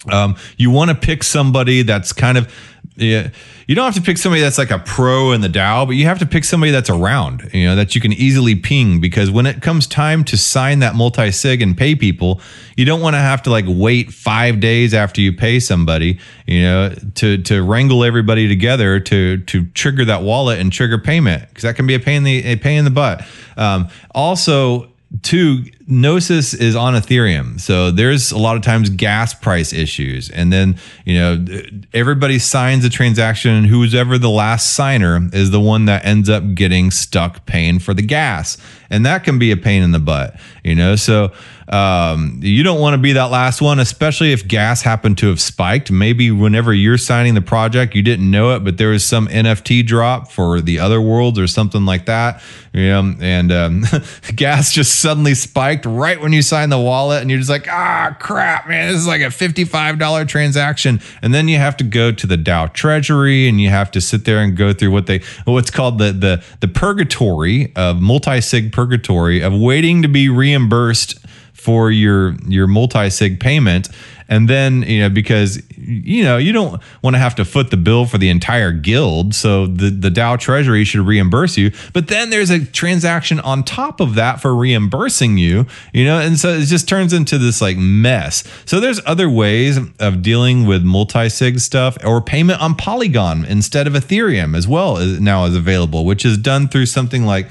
[0.09, 2.53] Um, you want to pick somebody that's kind of
[2.97, 3.29] yeah,
[3.67, 6.05] you don't have to pick somebody that's like a pro in the DAO, but you
[6.05, 9.45] have to pick somebody that's around, you know, that you can easily ping because when
[9.45, 12.41] it comes time to sign that multi sig and pay people,
[12.75, 16.63] you don't want to have to like wait five days after you pay somebody, you
[16.63, 21.63] know, to to wrangle everybody together to to trigger that wallet and trigger payment because
[21.63, 23.23] that can be a pain in the a pain in the butt.
[23.57, 29.73] Um, also two gnosis is on ethereum so there's a lot of times gas price
[29.73, 30.29] issues.
[30.29, 31.45] And then you know
[31.93, 36.29] everybody signs a transaction and who's ever the last signer is the one that ends
[36.29, 38.57] up getting stuck paying for the gas.
[38.89, 40.95] And that can be a pain in the butt you know?
[40.95, 41.31] So
[41.69, 45.41] um, you don't want to be that last one especially if gas happened to have
[45.41, 45.91] spiked.
[45.91, 49.85] Maybe whenever you're signing the project you didn't know it but there was some nft
[49.85, 52.41] drop for the other worlds or something like that
[52.73, 53.15] you know?
[53.19, 53.85] And um,
[54.35, 58.15] gas just suddenly spiked right when you sign the wallet and you're just like ah
[58.19, 60.99] crap man this is like a $55 transaction.
[61.21, 64.25] And then you have to go to the dao treasury and you have to sit
[64.25, 69.41] there and go through what they what's called the the the purgatory of multi-sig purgatory
[69.41, 71.19] of waiting to be reimbursed
[71.67, 73.89] for your your multi-sig payment.
[74.29, 77.77] And then you know because you know you don't want to have to foot the
[77.77, 79.35] bill for the entire guild.
[79.35, 81.73] So the the DAO treasury should reimburse you.
[81.91, 86.39] But then there's a transaction on top of that for reimbursing you you know and
[86.39, 88.45] so it just turns into this like mess.
[88.63, 93.93] So there's other ways of dealing with multi-sig stuff or payment on polygon instead of
[93.93, 97.47] ethereum as well as now is available which is done through something like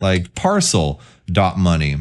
[0.00, 1.96] like parcel dot money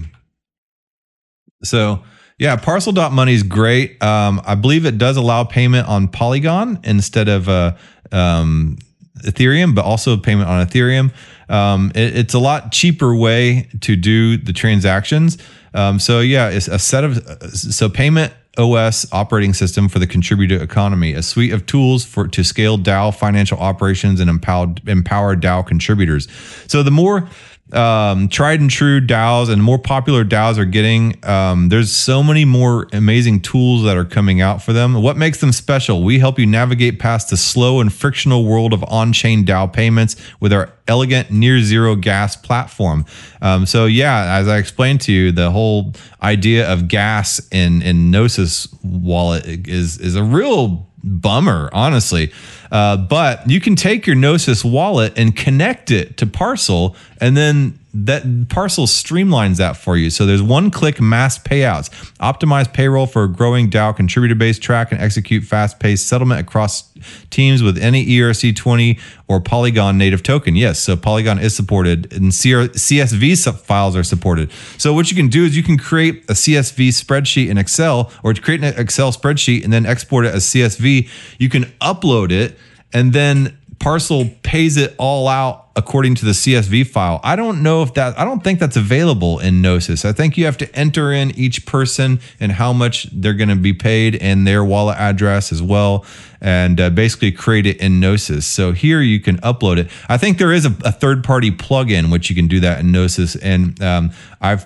[1.63, 2.03] so
[2.37, 4.01] yeah, parcel.money is great.
[4.03, 7.75] Um, I believe it does allow payment on Polygon instead of uh,
[8.11, 8.77] um,
[9.23, 11.11] Ethereum, but also payment on Ethereum.
[11.49, 15.37] Um, it, it's a lot cheaper way to do the transactions.
[15.73, 17.17] Um, so yeah, it's a set of
[17.53, 22.43] so payment OS operating system for the contributor economy, a suite of tools for to
[22.43, 26.27] scale DAO financial operations and empower empower DAO contributors.
[26.67, 27.29] So the more
[27.73, 31.23] um, tried and true DAOs and more popular DAOs are getting.
[31.25, 35.01] Um, there's so many more amazing tools that are coming out for them.
[35.01, 36.03] What makes them special?
[36.03, 40.53] We help you navigate past the slow and frictional world of on-chain DAO payments with
[40.53, 43.05] our elegant near zero gas platform.
[43.41, 48.11] Um, so yeah, as I explained to you, the whole idea of gas in in
[48.11, 52.31] Gnosis wallet is is a real bummer, honestly.
[52.71, 57.79] Uh, but you can take your Gnosis wallet and connect it to Parcel, and then
[58.05, 60.09] that Parcel streamlines that for you.
[60.09, 64.91] So there's one click mass payouts, optimize payroll for a growing DAO contributor base, track
[64.91, 66.91] and execute fast paced settlement across
[67.29, 70.55] teams with any ERC20 or Polygon native token.
[70.55, 74.51] Yes, so Polygon is supported and CSV files are supported.
[74.77, 78.33] So what you can do is you can create a CSV spreadsheet in Excel or
[78.35, 81.09] create an Excel spreadsheet and then export it as CSV.
[81.39, 82.57] You can upload it
[82.93, 87.19] and then Parcel pays it all out according to the CSV file.
[87.23, 90.05] I don't know if that, I don't think that's available in Gnosis.
[90.05, 93.55] I think you have to enter in each person and how much they're going to
[93.55, 96.03] be paid and their wallet address as well,
[96.41, 98.47] and uh, basically create it in Gnosis.
[98.47, 99.89] So here you can upload it.
[100.09, 102.91] I think there is a, a third party plugin which you can do that in
[102.91, 103.35] Gnosis.
[103.35, 104.11] And um,
[104.41, 104.65] I've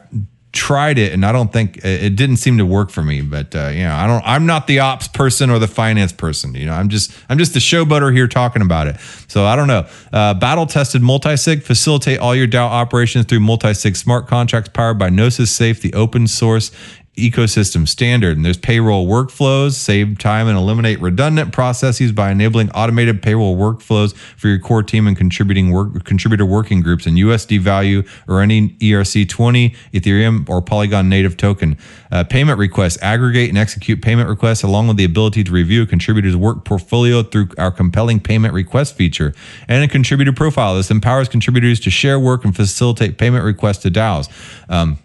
[0.54, 3.22] tried it and I don't think it didn't seem to work for me.
[3.22, 4.24] But uh, you know, I don't.
[4.26, 6.54] I'm not the ops person or the finance person.
[6.56, 8.98] You know, I'm just I'm just the showboater here talking about it.
[9.28, 9.88] So I don't know.
[10.12, 15.10] Uh, battle tested multisig facilitate all your DAO operations through multisig smart contracts powered by
[15.10, 16.72] Gnosis Safe, the open source
[17.18, 18.38] ecosystem standard.
[18.38, 24.16] And there's payroll workflows, save time and eliminate redundant processes by enabling automated payroll workflows
[24.16, 28.70] for your core team and contributing work, contributor working groups in USD value or any
[28.70, 31.78] ERC20, Ethereum, or Polygon native token.
[32.12, 35.86] Uh, payment requests, aggregate and execute payment requests along with the ability to review a
[35.86, 39.34] contributor's work portfolio through our compelling payment request feature
[39.68, 40.76] and a contributor profile.
[40.76, 44.30] This empowers contributors to share work and facilitate payment requests to DAOs.
[44.70, 44.98] Um,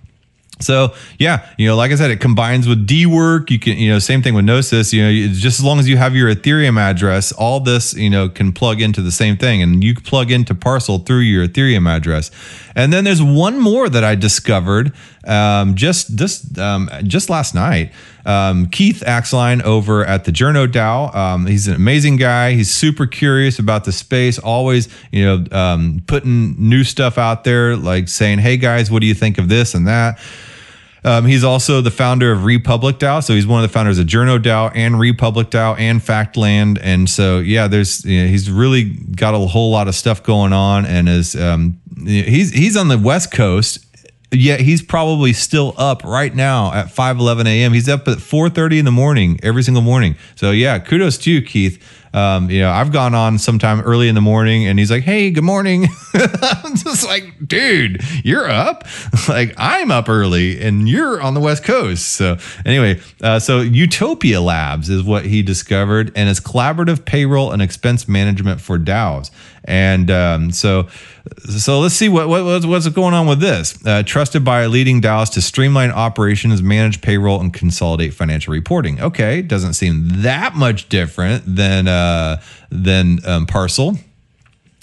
[0.59, 3.51] so yeah, you know, like I said, it combines with Dework.
[3.51, 4.92] You can, you know, same thing with Gnosis.
[4.92, 8.29] You know, just as long as you have your Ethereum address, all this, you know,
[8.29, 12.31] can plug into the same thing, and you plug into Parcel through your Ethereum address.
[12.75, 14.92] And then there's one more that I discovered
[15.27, 17.92] um, just this um, just last night.
[18.27, 21.15] Um, Keith Axline over at the Journo DAO.
[21.15, 22.53] Um, he's an amazing guy.
[22.53, 24.39] He's super curious about the space.
[24.39, 29.07] Always, you know, um, putting new stuff out there, like saying, "Hey guys, what do
[29.07, 30.19] you think of this and that?"
[31.07, 33.23] Um, he's also the founder of Republic DAO.
[33.23, 36.81] So he's one of the founders of Journo DAO and Republic DAO and Factland.
[36.83, 40.53] And so, yeah, there's, you know, he's really got a whole lot of stuff going
[40.53, 43.86] on and is, um, he's, he's on the West Coast
[44.31, 48.81] yet he's probably still up right now at 5 11 a.m he's up at 4.30
[48.81, 50.17] in the morning every single morning.
[50.35, 51.83] So yeah kudos to you keith
[52.17, 55.31] um, you know i've gone on sometime early in the morning and he's like hey
[55.31, 58.85] good morning i'm just like dude you're up
[59.29, 64.41] like i'm up early and you're on the west coast so anyway uh, so utopia
[64.41, 69.31] labs is what he discovered and it's collaborative payroll and expense management for daos
[69.67, 70.87] and um, so,
[71.49, 73.85] so let's see what, what what's going on with this.
[73.85, 79.01] Uh, trusted by leading DAOs to streamline operations, manage payroll, and consolidate financial reporting.
[79.01, 82.06] Okay, doesn't seem that much different than uh,
[82.71, 83.97] than um, Parcel.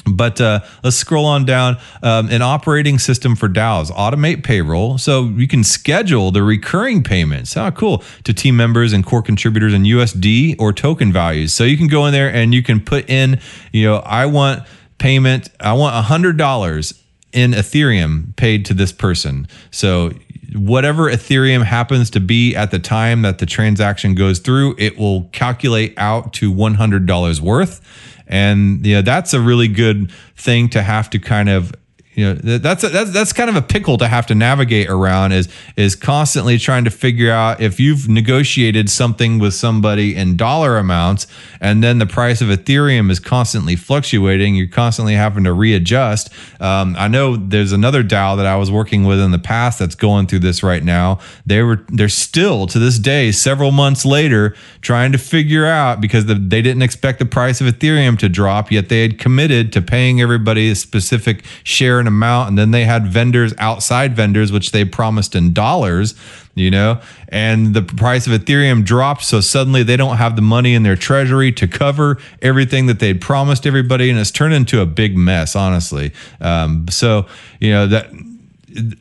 [0.05, 1.77] But uh, let's scroll on down.
[2.01, 4.97] Um, an operating system for DAOs, automate payroll.
[4.97, 7.55] So you can schedule the recurring payments.
[7.55, 8.03] Oh, cool.
[8.25, 11.53] To team members and core contributors in USD or token values.
[11.53, 13.39] So you can go in there and you can put in,
[13.71, 14.63] you know, I want
[14.97, 16.99] payment, I want $100
[17.31, 19.47] in Ethereum paid to this person.
[19.71, 20.12] So
[20.55, 25.23] whatever Ethereum happens to be at the time that the transaction goes through, it will
[25.31, 27.81] calculate out to $100 worth.
[28.27, 31.73] And that's a really good thing to have to kind of
[32.15, 35.32] you know that's a, that's that's kind of a pickle to have to navigate around
[35.32, 40.78] is is constantly trying to figure out if you've negotiated something with somebody in dollar
[40.78, 41.28] amounts
[41.60, 46.30] and then the price of ethereum is constantly fluctuating you're constantly having to readjust.
[46.62, 49.95] Um, i know there's another dao that i was working with in the past that's
[49.95, 51.19] going through this right now.
[51.45, 56.26] They were they're still to this day several months later trying to figure out because
[56.26, 59.82] the, they didn't expect the price of ethereum to drop yet they had committed to
[59.82, 64.71] paying everybody a specific share certain amount and then they had vendors outside vendors which
[64.71, 66.15] they promised in dollars
[66.55, 67.01] you know?
[67.29, 70.95] And the price of ethereum dropped so suddenly they don't have the money in their
[70.95, 75.55] treasury to cover everything that they'd promised everybody and it's turned into a big mess
[75.55, 76.11] honestly.
[76.41, 77.25] Um, so
[77.59, 78.11] you know that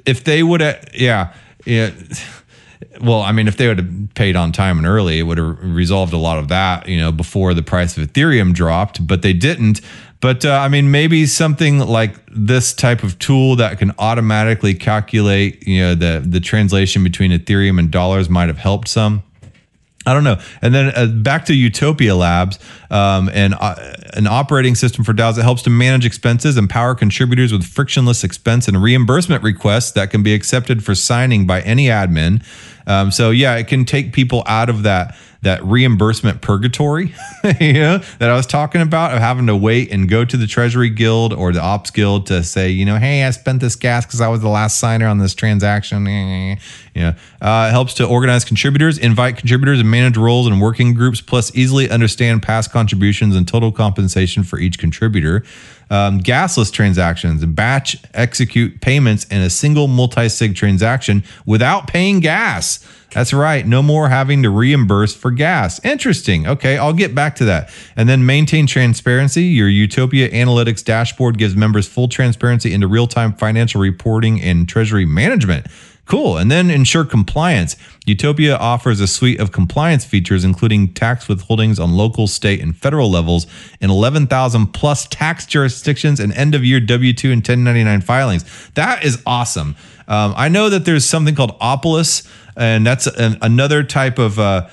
[0.06, 1.34] if they would have yeah
[1.64, 1.90] yeah.
[3.00, 5.56] Well, I mean, if they would have paid on time and early, it would have
[5.62, 9.32] resolved a lot of that, you know, before the price of Ethereum dropped, but they
[9.32, 9.80] didn't.
[10.22, 15.66] But uh, I mean, maybe something like this type of tool that can automatically calculate,
[15.66, 19.24] you know, the the translation between Ethereum and dollars might have helped some.
[20.06, 20.40] I don't know.
[20.60, 22.58] And then uh, back to Utopia Labs,
[22.90, 23.74] um, and uh,
[24.14, 28.68] an operating system for DAOs that helps to manage expenses, empower contributors with frictionless expense
[28.68, 32.44] and reimbursement requests that can be accepted for signing by any admin.
[32.86, 37.14] Um, so yeah, it can take people out of that that reimbursement purgatory,
[37.60, 40.46] you know, that I was talking about of having to wait and go to the
[40.46, 44.06] Treasury Guild or the Ops Guild to say, you know, hey, I spent this gas
[44.06, 46.06] because I was the last signer on this transaction.
[46.06, 46.56] Eh, eh, eh,
[46.94, 51.54] yeah, uh, helps to organize contributors, invite contributors, and manage roles and working groups, plus
[51.56, 55.42] easily understand past contributions and total compensation for each contributor.
[55.92, 62.82] Um, gasless transactions, batch execute payments in a single multi sig transaction without paying gas.
[63.12, 63.66] That's right.
[63.66, 65.84] No more having to reimburse for gas.
[65.84, 66.46] Interesting.
[66.46, 67.70] Okay, I'll get back to that.
[67.94, 69.44] And then maintain transparency.
[69.44, 75.04] Your Utopia Analytics dashboard gives members full transparency into real time financial reporting and treasury
[75.04, 75.66] management.
[76.04, 76.36] Cool.
[76.36, 77.76] And then ensure compliance.
[78.06, 83.10] Utopia offers a suite of compliance features, including tax withholdings on local, state, and federal
[83.10, 83.46] levels
[83.80, 88.70] in 11,000 plus tax jurisdictions and end of year W 2 and 1099 filings.
[88.74, 89.76] That is awesome.
[90.08, 94.68] Um, I know that there's something called Opolis and that's an, another type of uh,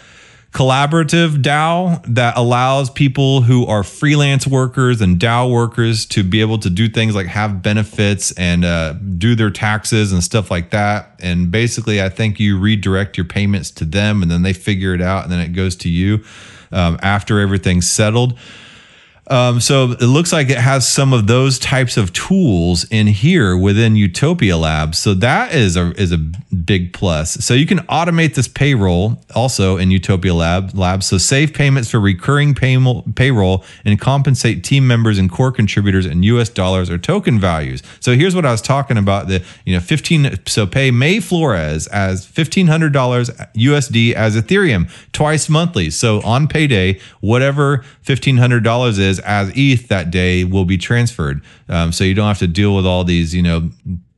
[0.51, 6.57] collaborative DAO that allows people who are freelance workers and DAO workers to be able
[6.57, 11.13] to do things like have benefits and uh, do their taxes and stuff like that.
[11.19, 15.01] And basically, I think you redirect your payments to them, and then they figure it
[15.01, 16.23] out, and then it goes to you
[16.71, 18.37] um, after everything's settled.
[19.29, 23.55] Um, so it looks like it has some of those types of tools in here
[23.55, 24.97] within Utopia Labs.
[24.97, 27.33] So that is a is a big plus.
[27.45, 31.05] So you can automate this payroll also in Utopia Lab Labs.
[31.05, 36.49] So save payments for recurring payroll and compensate team members and core contributors in U.S.
[36.49, 37.83] dollars or token values.
[37.99, 40.39] So here's what I was talking about: the you know 15.
[40.47, 45.91] So pay May Flores as fifteen hundred dollars USD as Ethereum twice monthly.
[45.91, 51.41] So on payday, whatever fifteen hundred dollars is as ETH that day will be transferred.
[51.67, 53.69] Um, so you don't have to deal with all these, you know,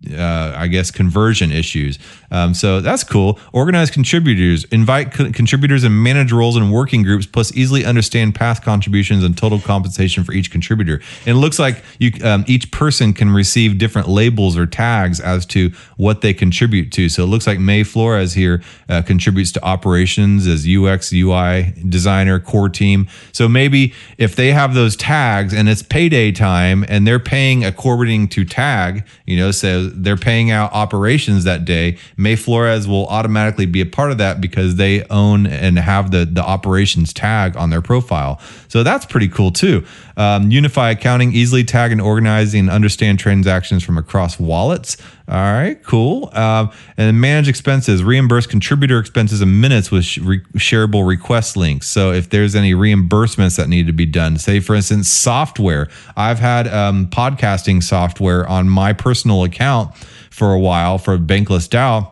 [0.09, 1.99] uh, I guess, conversion issues.
[2.31, 3.39] Um, so that's cool.
[3.53, 8.63] Organize contributors, invite co- contributors and manage roles in working groups, plus easily understand past
[8.63, 11.01] contributions and total compensation for each contributor.
[11.25, 15.45] And it looks like you, um, each person can receive different labels or tags as
[15.47, 17.07] to what they contribute to.
[17.07, 22.39] So it looks like May Flores here uh, contributes to operations as UX, UI designer,
[22.39, 23.07] core team.
[23.33, 28.29] So maybe if they have those tags and it's payday time and they're paying according
[28.29, 33.65] to tag, you know, so they're paying out operations that day, May Flores will automatically
[33.65, 37.69] be a part of that because they own and have the the operations tag on
[37.69, 38.39] their profile.
[38.71, 39.83] So that's pretty cool too.
[40.15, 44.95] Um, Unify accounting, easily tag and organize and understand transactions from across wallets.
[45.27, 46.29] All right, cool.
[46.31, 51.87] Um, and manage expenses, reimburse contributor expenses in minutes with re- shareable request links.
[51.87, 55.89] So if there's any reimbursements that need to be done, say for instance, software.
[56.15, 59.93] I've had um, podcasting software on my personal account
[60.29, 62.09] for a while for Bankless DAO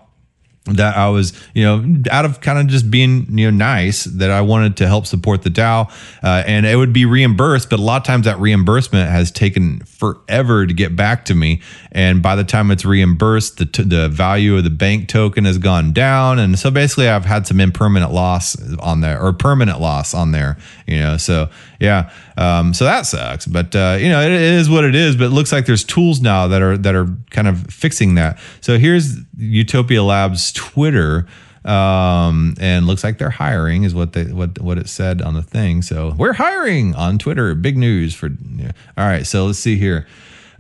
[0.66, 4.30] that I was, you know, out of kind of just being, you know, nice that
[4.30, 5.90] I wanted to help support the DAO,
[6.24, 7.70] uh, and it would be reimbursed.
[7.70, 11.62] But a lot of times that reimbursement has taken forever to get back to me,
[11.92, 15.58] and by the time it's reimbursed, the t- the value of the bank token has
[15.58, 20.14] gone down, and so basically I've had some impermanent loss on there or permanent loss
[20.14, 21.18] on there, you know.
[21.18, 21.50] So
[21.80, 23.46] yeah, um, so that sucks.
[23.46, 25.16] But uh, you know, it, it is what it is.
[25.16, 28.40] But it looks like there's tools now that are that are kind of fixing that.
[28.62, 31.26] So here's Utopia Labs Twitter.
[31.66, 35.44] Um, and looks like they're hiring is what they what what it said on the
[35.44, 35.82] thing.
[35.82, 37.54] So we're hiring on Twitter.
[37.54, 38.72] Big news for yeah.
[38.98, 39.28] all right.
[39.28, 40.08] So let's see here.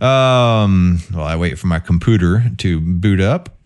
[0.01, 3.58] Um, well, I wait for my computer to boot up.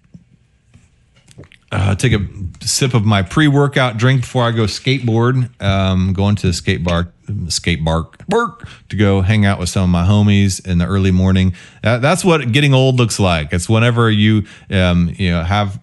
[1.73, 2.23] Uh, take a
[2.61, 5.49] sip of my pre-workout drink before I go skateboard.
[5.59, 7.11] Um, going to the skate bar,
[7.47, 11.09] skate bar, work to go hang out with some of my homies in the early
[11.09, 11.55] morning.
[11.83, 13.51] Uh, that's what getting old looks like.
[13.53, 15.81] It's whenever you, um, you know, have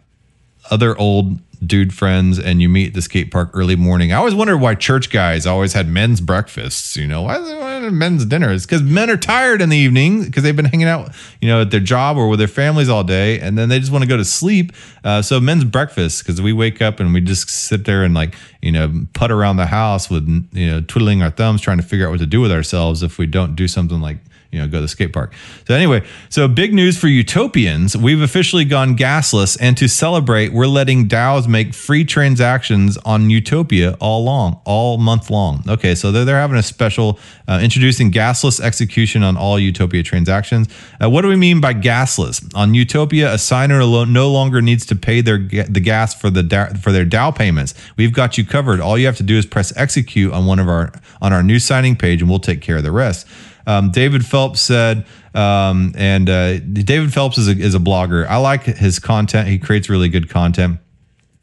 [0.71, 4.13] other old dude friends and you meet at the skate park early morning.
[4.13, 6.97] I always wondered why church guys always had men's breakfasts.
[6.97, 8.65] You know, why, why men's dinners?
[8.65, 11.71] Because men are tired in the evening because they've been hanging out, you know, at
[11.71, 14.17] their job or with their families all day, and then they just want to go
[14.17, 14.73] to sleep.
[15.05, 18.35] Uh, so men's breakfast because we wake up and we just sit there and like
[18.63, 22.07] you know put around the house with you know twiddling our thumbs trying to figure
[22.07, 24.19] out what to do with ourselves if we don't do something like
[24.53, 25.33] you know, go to the skate park.
[25.67, 27.97] So anyway, so big news for utopians.
[27.97, 33.97] We've officially gone gasless, and to celebrate, we're letting DAOs make free transactions on Utopia
[34.01, 35.63] all long, all month long.
[35.69, 40.69] Okay, so they're, they're having a special uh, introducing gasless execution on all Utopia transactions.
[41.03, 42.51] Uh, what do we mean by gasless?
[42.55, 46.43] On Utopia, a signer alone no longer needs to pay their the gas for the
[46.43, 47.75] DAO, for their DAO payments.
[47.97, 48.81] We've got you covered.
[48.81, 50.93] All you have to do is press execute on one of our
[51.23, 53.27] on our new signing page, and we'll take care of the rest.
[53.67, 58.27] Um, David Phelps said, um, and uh, David Phelps is a, is a blogger.
[58.27, 59.49] I like his content.
[59.49, 60.81] He creates really good content.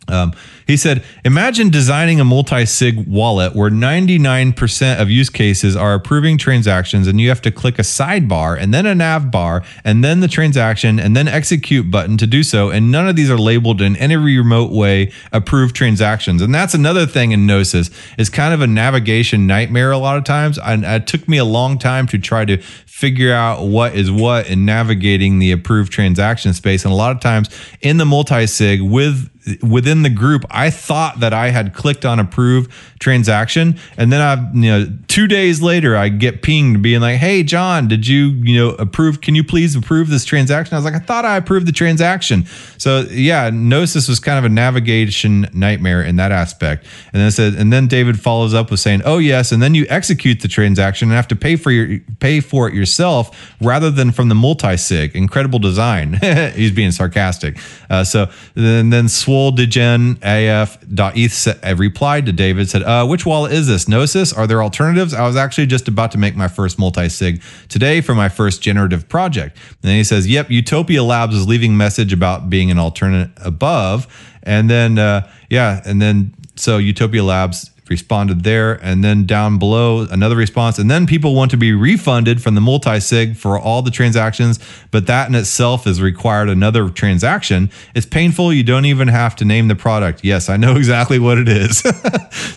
[0.08, 0.34] Um,
[0.66, 6.38] he said, Imagine designing a multi sig wallet where 99% of use cases are approving
[6.38, 10.20] transactions, and you have to click a sidebar and then a nav bar and then
[10.20, 12.70] the transaction and then execute button to do so.
[12.70, 16.42] And none of these are labeled in any remote way approved transactions.
[16.42, 20.24] And that's another thing in Gnosis is kind of a navigation nightmare a lot of
[20.24, 20.60] times.
[20.60, 24.50] And it took me a long time to try to figure out what is what
[24.50, 26.84] in navigating the approved transaction space.
[26.84, 27.48] And a lot of times
[27.82, 29.30] in the multi sig with
[29.62, 32.68] within the group, I thought that I had clicked on approve
[33.00, 37.44] transaction, and then I, you know, two days later, I get pinged being like, "Hey,
[37.44, 39.22] John, did you, you know, approve?
[39.22, 42.46] Can you please approve this transaction?" I was like, "I thought I approved the transaction."
[42.78, 46.86] So yeah, Gnosis was kind of a navigation nightmare in that aspect.
[47.14, 49.86] And then said, and then David follows up with saying, "Oh yes," and then you
[49.90, 54.12] execute the transaction and have to pay for your pay for it yourself rather than
[54.12, 55.16] from the multi sig.
[55.16, 56.14] Incredible design.
[56.56, 57.58] He's being sarcastic.
[57.90, 63.68] Uh, so then then Swole Degen AF.eth replied to David, said, uh, which wallet is
[63.68, 63.88] this?
[63.88, 64.34] Gnosis?
[64.34, 65.14] Are there alternatives?
[65.14, 69.08] I was actually just about to make my first multi-sig today for my first generative
[69.08, 69.56] project.
[69.56, 74.08] And then he says, yep, Utopia Labs is leaving message about being an alternate above.
[74.44, 78.74] And then, uh, yeah, and then so Utopia Labs responded there.
[78.74, 80.80] And then down below another response.
[80.80, 84.60] And then people want to be refunded from the multi-sig for all the transactions
[84.92, 87.70] but that in itself is required another transaction.
[87.94, 88.54] It's painful.
[88.54, 90.24] You don't even have to name the product.
[90.24, 91.84] Yes i know exactly what it is.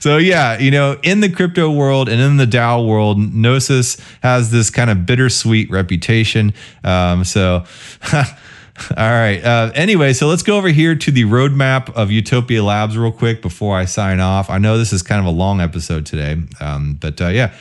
[0.00, 4.50] So yeah you know in the crypto world and in the dao world gnosis has
[4.50, 6.54] this kind of bittersweet reputation.
[6.84, 7.64] Um, so
[8.96, 9.42] All right.
[9.44, 13.42] Uh, anyway, so let's go over here to the roadmap of Utopia Labs real quick
[13.42, 14.50] before I sign off.
[14.50, 17.52] I know this is kind of a long episode today, um, but uh, yeah.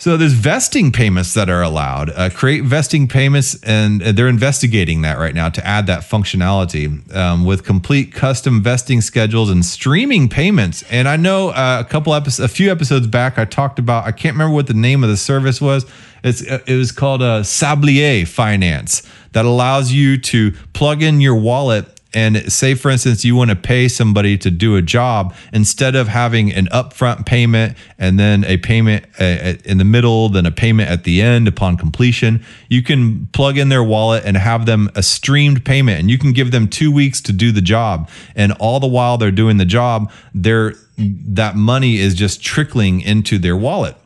[0.00, 2.08] So there's vesting payments that are allowed.
[2.08, 7.44] Uh, create vesting payments, and they're investigating that right now to add that functionality um,
[7.44, 10.82] with complete custom vesting schedules and streaming payments.
[10.90, 14.06] And I know uh, a couple episodes, a few episodes back, I talked about.
[14.06, 15.84] I can't remember what the name of the service was.
[16.24, 21.36] It's it was called a uh, Sablier Finance that allows you to plug in your
[21.36, 25.94] wallet and say for instance you want to pay somebody to do a job instead
[25.94, 30.88] of having an upfront payment and then a payment in the middle then a payment
[30.90, 35.02] at the end upon completion you can plug in their wallet and have them a
[35.02, 38.08] streamed payment and you can give them 2 weeks to do the job.
[38.34, 43.38] And all the while they're doing the job they're that money is just trickling into
[43.38, 43.96] their wallet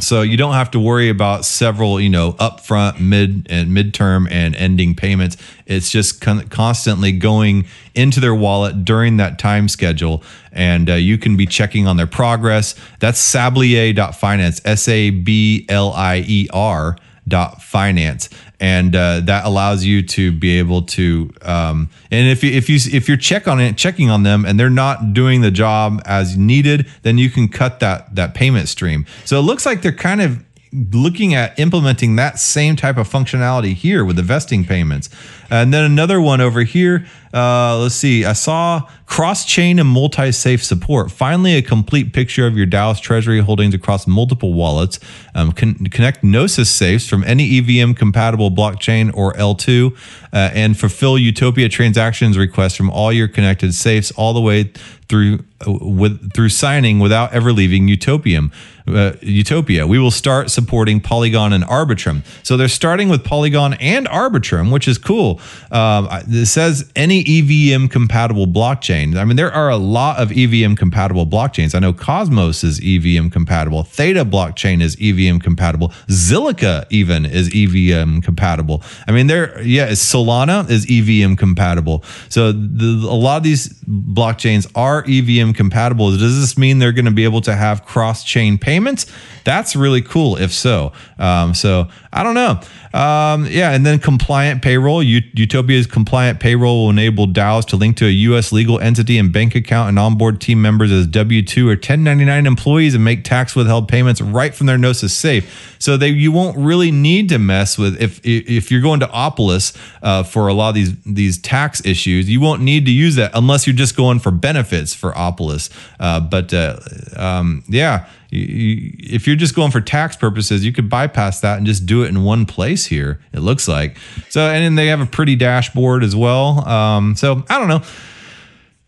[0.00, 4.56] so you don't have to worry about several, you know, upfront, mid and midterm and
[4.56, 5.36] ending payments.
[5.66, 11.18] It's just con- constantly going into their wallet during that time schedule, and uh, you
[11.18, 12.74] can be checking on their progress.
[13.00, 16.96] That's sablier.finance, S A B L I E R
[17.28, 18.28] dot finance
[18.62, 22.76] and uh, that allows you to be able to um, and if you if you
[22.96, 26.36] if you're check on it checking on them and they're not doing the job as
[26.38, 30.22] needed then you can cut that that payment stream so it looks like they're kind
[30.22, 30.42] of
[30.72, 35.10] looking at implementing that same type of functionality here with the vesting payments.
[35.52, 37.04] And then another one over here.
[37.34, 38.24] Uh, let's see.
[38.24, 41.10] I saw cross chain and multi safe support.
[41.10, 44.98] Finally, a complete picture of your DAO's Treasury holdings across multiple wallets.
[45.34, 49.94] Um, con- connect Gnosis safes from any EVM compatible blockchain or L2
[50.32, 54.72] uh, and fulfill Utopia transactions requests from all your connected safes all the way
[55.08, 58.50] through uh, with through signing without ever leaving Utopium
[58.86, 59.86] uh, Utopia.
[59.86, 62.24] We will start supporting Polygon and Arbitrum.
[62.42, 65.40] So they're starting with Polygon and Arbitrum, which is cool.
[65.70, 69.16] Um, it says any EVM compatible blockchain.
[69.16, 71.74] I mean, there are a lot of EVM compatible blockchains.
[71.74, 73.82] I know Cosmos is EVM compatible.
[73.82, 75.88] Theta blockchain is EVM compatible.
[76.08, 78.82] Zilliqa even is EVM compatible.
[79.06, 82.04] I mean, there, yeah, Solana is EVM compatible.
[82.28, 86.10] So the, a lot of these blockchains are EVM compatible.
[86.10, 89.06] Does this mean they're going to be able to have cross chain payments?
[89.44, 90.92] That's really cool if so.
[91.18, 92.60] Um, so I don't know.
[92.98, 95.02] Um, yeah, and then compliant payroll.
[95.34, 98.52] Utopia's compliant payroll will enable DAOs to link to a U.S.
[98.52, 102.94] legal entity and bank account and onboard team members as W two or 1099 employees
[102.94, 105.76] and make tax withheld payments right from their Gnosis safe.
[105.78, 109.76] So they you won't really need to mess with if if you're going to Opolis
[110.02, 112.28] uh, for a lot of these these tax issues.
[112.28, 115.70] You won't need to use that unless you're just going for benefits for Opolis.
[115.98, 116.78] Uh, but uh,
[117.16, 121.84] um, yeah if you're just going for tax purposes, you could bypass that and just
[121.84, 123.20] do it in one place here.
[123.32, 123.98] It looks like
[124.30, 126.66] so, and then they have a pretty dashboard as well.
[126.66, 127.82] Um, so I don't know.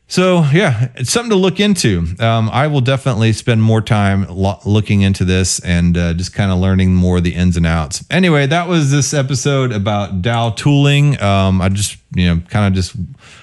[0.06, 2.06] So yeah, it's something to look into.
[2.20, 6.50] Um, I will definitely spend more time lo- looking into this and uh, just kind
[6.50, 8.04] of learning more the ins and outs.
[8.10, 11.20] Anyway, that was this episode about DAO tooling.
[11.20, 12.96] Um, I just you know kind of just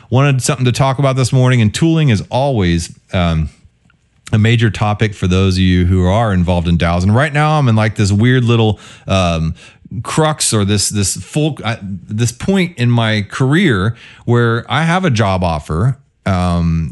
[0.10, 2.97] wanted something to talk about this morning, and tooling is always.
[3.14, 3.49] Um,
[4.32, 7.03] a major topic for those of you who are involved in DAOs.
[7.03, 9.55] And right now, I'm in like this weird little um,
[10.03, 15.09] crux or this this full uh, this point in my career where I have a
[15.09, 16.91] job offer um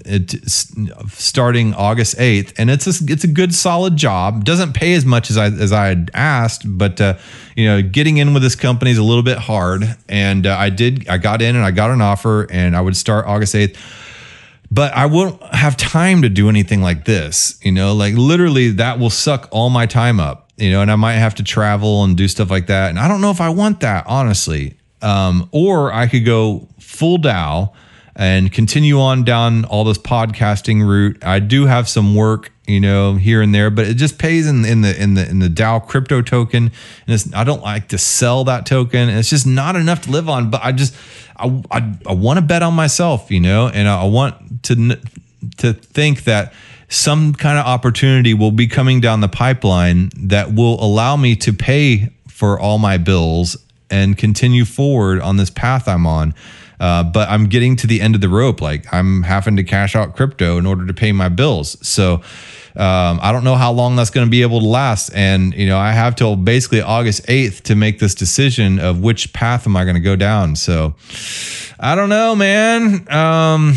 [1.08, 4.44] starting August 8th and it's a, it's a good solid job.
[4.44, 7.18] Doesn't pay as much as I as I had asked but uh,
[7.56, 9.84] you know getting in with this company is a little bit hard.
[10.10, 12.98] And uh, I did I got in and I got an offer and I would
[12.98, 13.78] start August 8th
[14.72, 17.60] but I won't have time to do anything like this.
[17.64, 20.96] You know, like literally that will suck all my time up, you know, and I
[20.96, 22.90] might have to travel and do stuff like that.
[22.90, 24.76] And I don't know if I want that, honestly.
[25.02, 27.74] Um, or I could go full DAO
[28.16, 31.24] and continue on down all this podcasting route.
[31.24, 34.66] I do have some work, you know, here and there, but it just pays in,
[34.66, 36.72] in the in the in the DAO crypto token.
[37.08, 39.10] And I don't like to sell that token.
[39.10, 40.50] And it's just not enough to live on.
[40.50, 40.96] But I just
[41.36, 45.00] I I, I want to bet on myself, you know, and I want to
[45.58, 46.54] to think that
[46.90, 51.54] some kind of opportunity will be coming down the pipeline that will allow me to
[51.54, 53.56] pay for all my bills
[53.92, 56.34] and continue forward on this path I'm on.
[56.80, 58.62] Uh, but I'm getting to the end of the rope.
[58.62, 61.78] Like I'm having to cash out crypto in order to pay my bills.
[61.86, 62.22] So
[62.76, 65.10] um, I don't know how long that's going to be able to last.
[65.14, 69.34] And, you know, I have till basically August 8th to make this decision of which
[69.34, 70.56] path am I going to go down.
[70.56, 70.96] So
[71.80, 73.12] I don't know, man.
[73.12, 73.74] Um,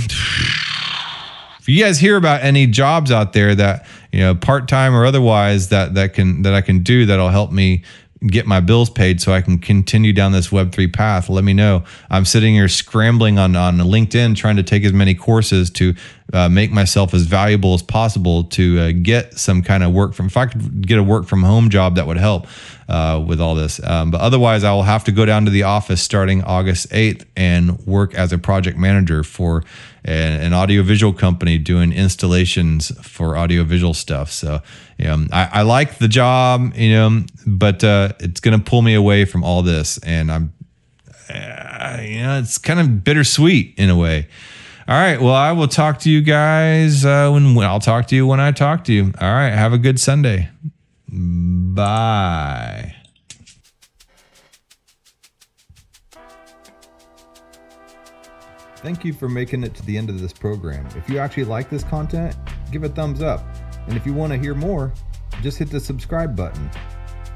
[1.59, 5.05] if you guys hear about any jobs out there that, you know, part time or
[5.05, 7.83] otherwise that, that can, that I can do that'll help me
[8.27, 11.85] get my bills paid so I can continue down this Web3 path, let me know.
[12.11, 15.95] I'm sitting here scrambling on, on LinkedIn trying to take as many courses to
[16.33, 20.27] uh, make myself as valuable as possible to uh, get some kind of work from,
[20.27, 22.47] if I could get a work from home job, that would help
[22.89, 23.83] uh, with all this.
[23.85, 27.25] Um, but otherwise, I will have to go down to the office starting August 8th
[27.37, 29.63] and work as a project manager for
[30.05, 34.31] an, an audiovisual company doing installations for audiovisual stuff.
[34.31, 34.63] So,
[34.99, 38.83] you know, I, I like the job, you know, but uh, it's going to pull
[38.83, 39.99] me away from all this.
[39.99, 40.53] And I'm,
[41.29, 44.29] uh, you know, it's kind of bittersweet in a way.
[44.89, 45.21] All right.
[45.21, 48.41] Well, I will talk to you guys uh, when, when I'll talk to you when
[48.41, 49.13] I talk to you.
[49.21, 49.51] All right.
[49.51, 50.51] Have a good Sunday.
[51.09, 52.95] Bye.
[58.77, 60.89] Thank you for making it to the end of this program.
[60.97, 62.35] If you actually like this content,
[62.73, 63.45] give a thumbs up.
[63.87, 64.93] And if you want to hear more,
[65.41, 66.69] just hit the subscribe button.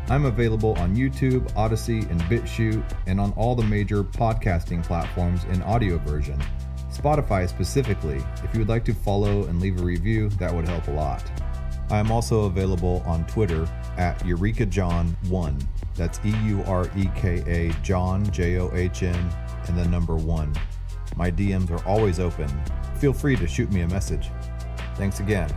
[0.09, 5.63] I'm available on YouTube, Odysee, and BitChute, and on all the major podcasting platforms in
[5.63, 6.43] audio version.
[6.97, 8.23] Spotify specifically.
[8.43, 11.23] If you would like to follow and leave a review, that would help a lot.
[11.91, 15.67] I am also available on Twitter at EurekaJohn1.
[15.95, 19.31] That's E U R E K A John J O H N
[19.69, 20.55] and the number 1.
[21.17, 22.49] My DMs are always open.
[22.99, 24.31] Feel free to shoot me a message.
[24.97, 25.51] Thanks again.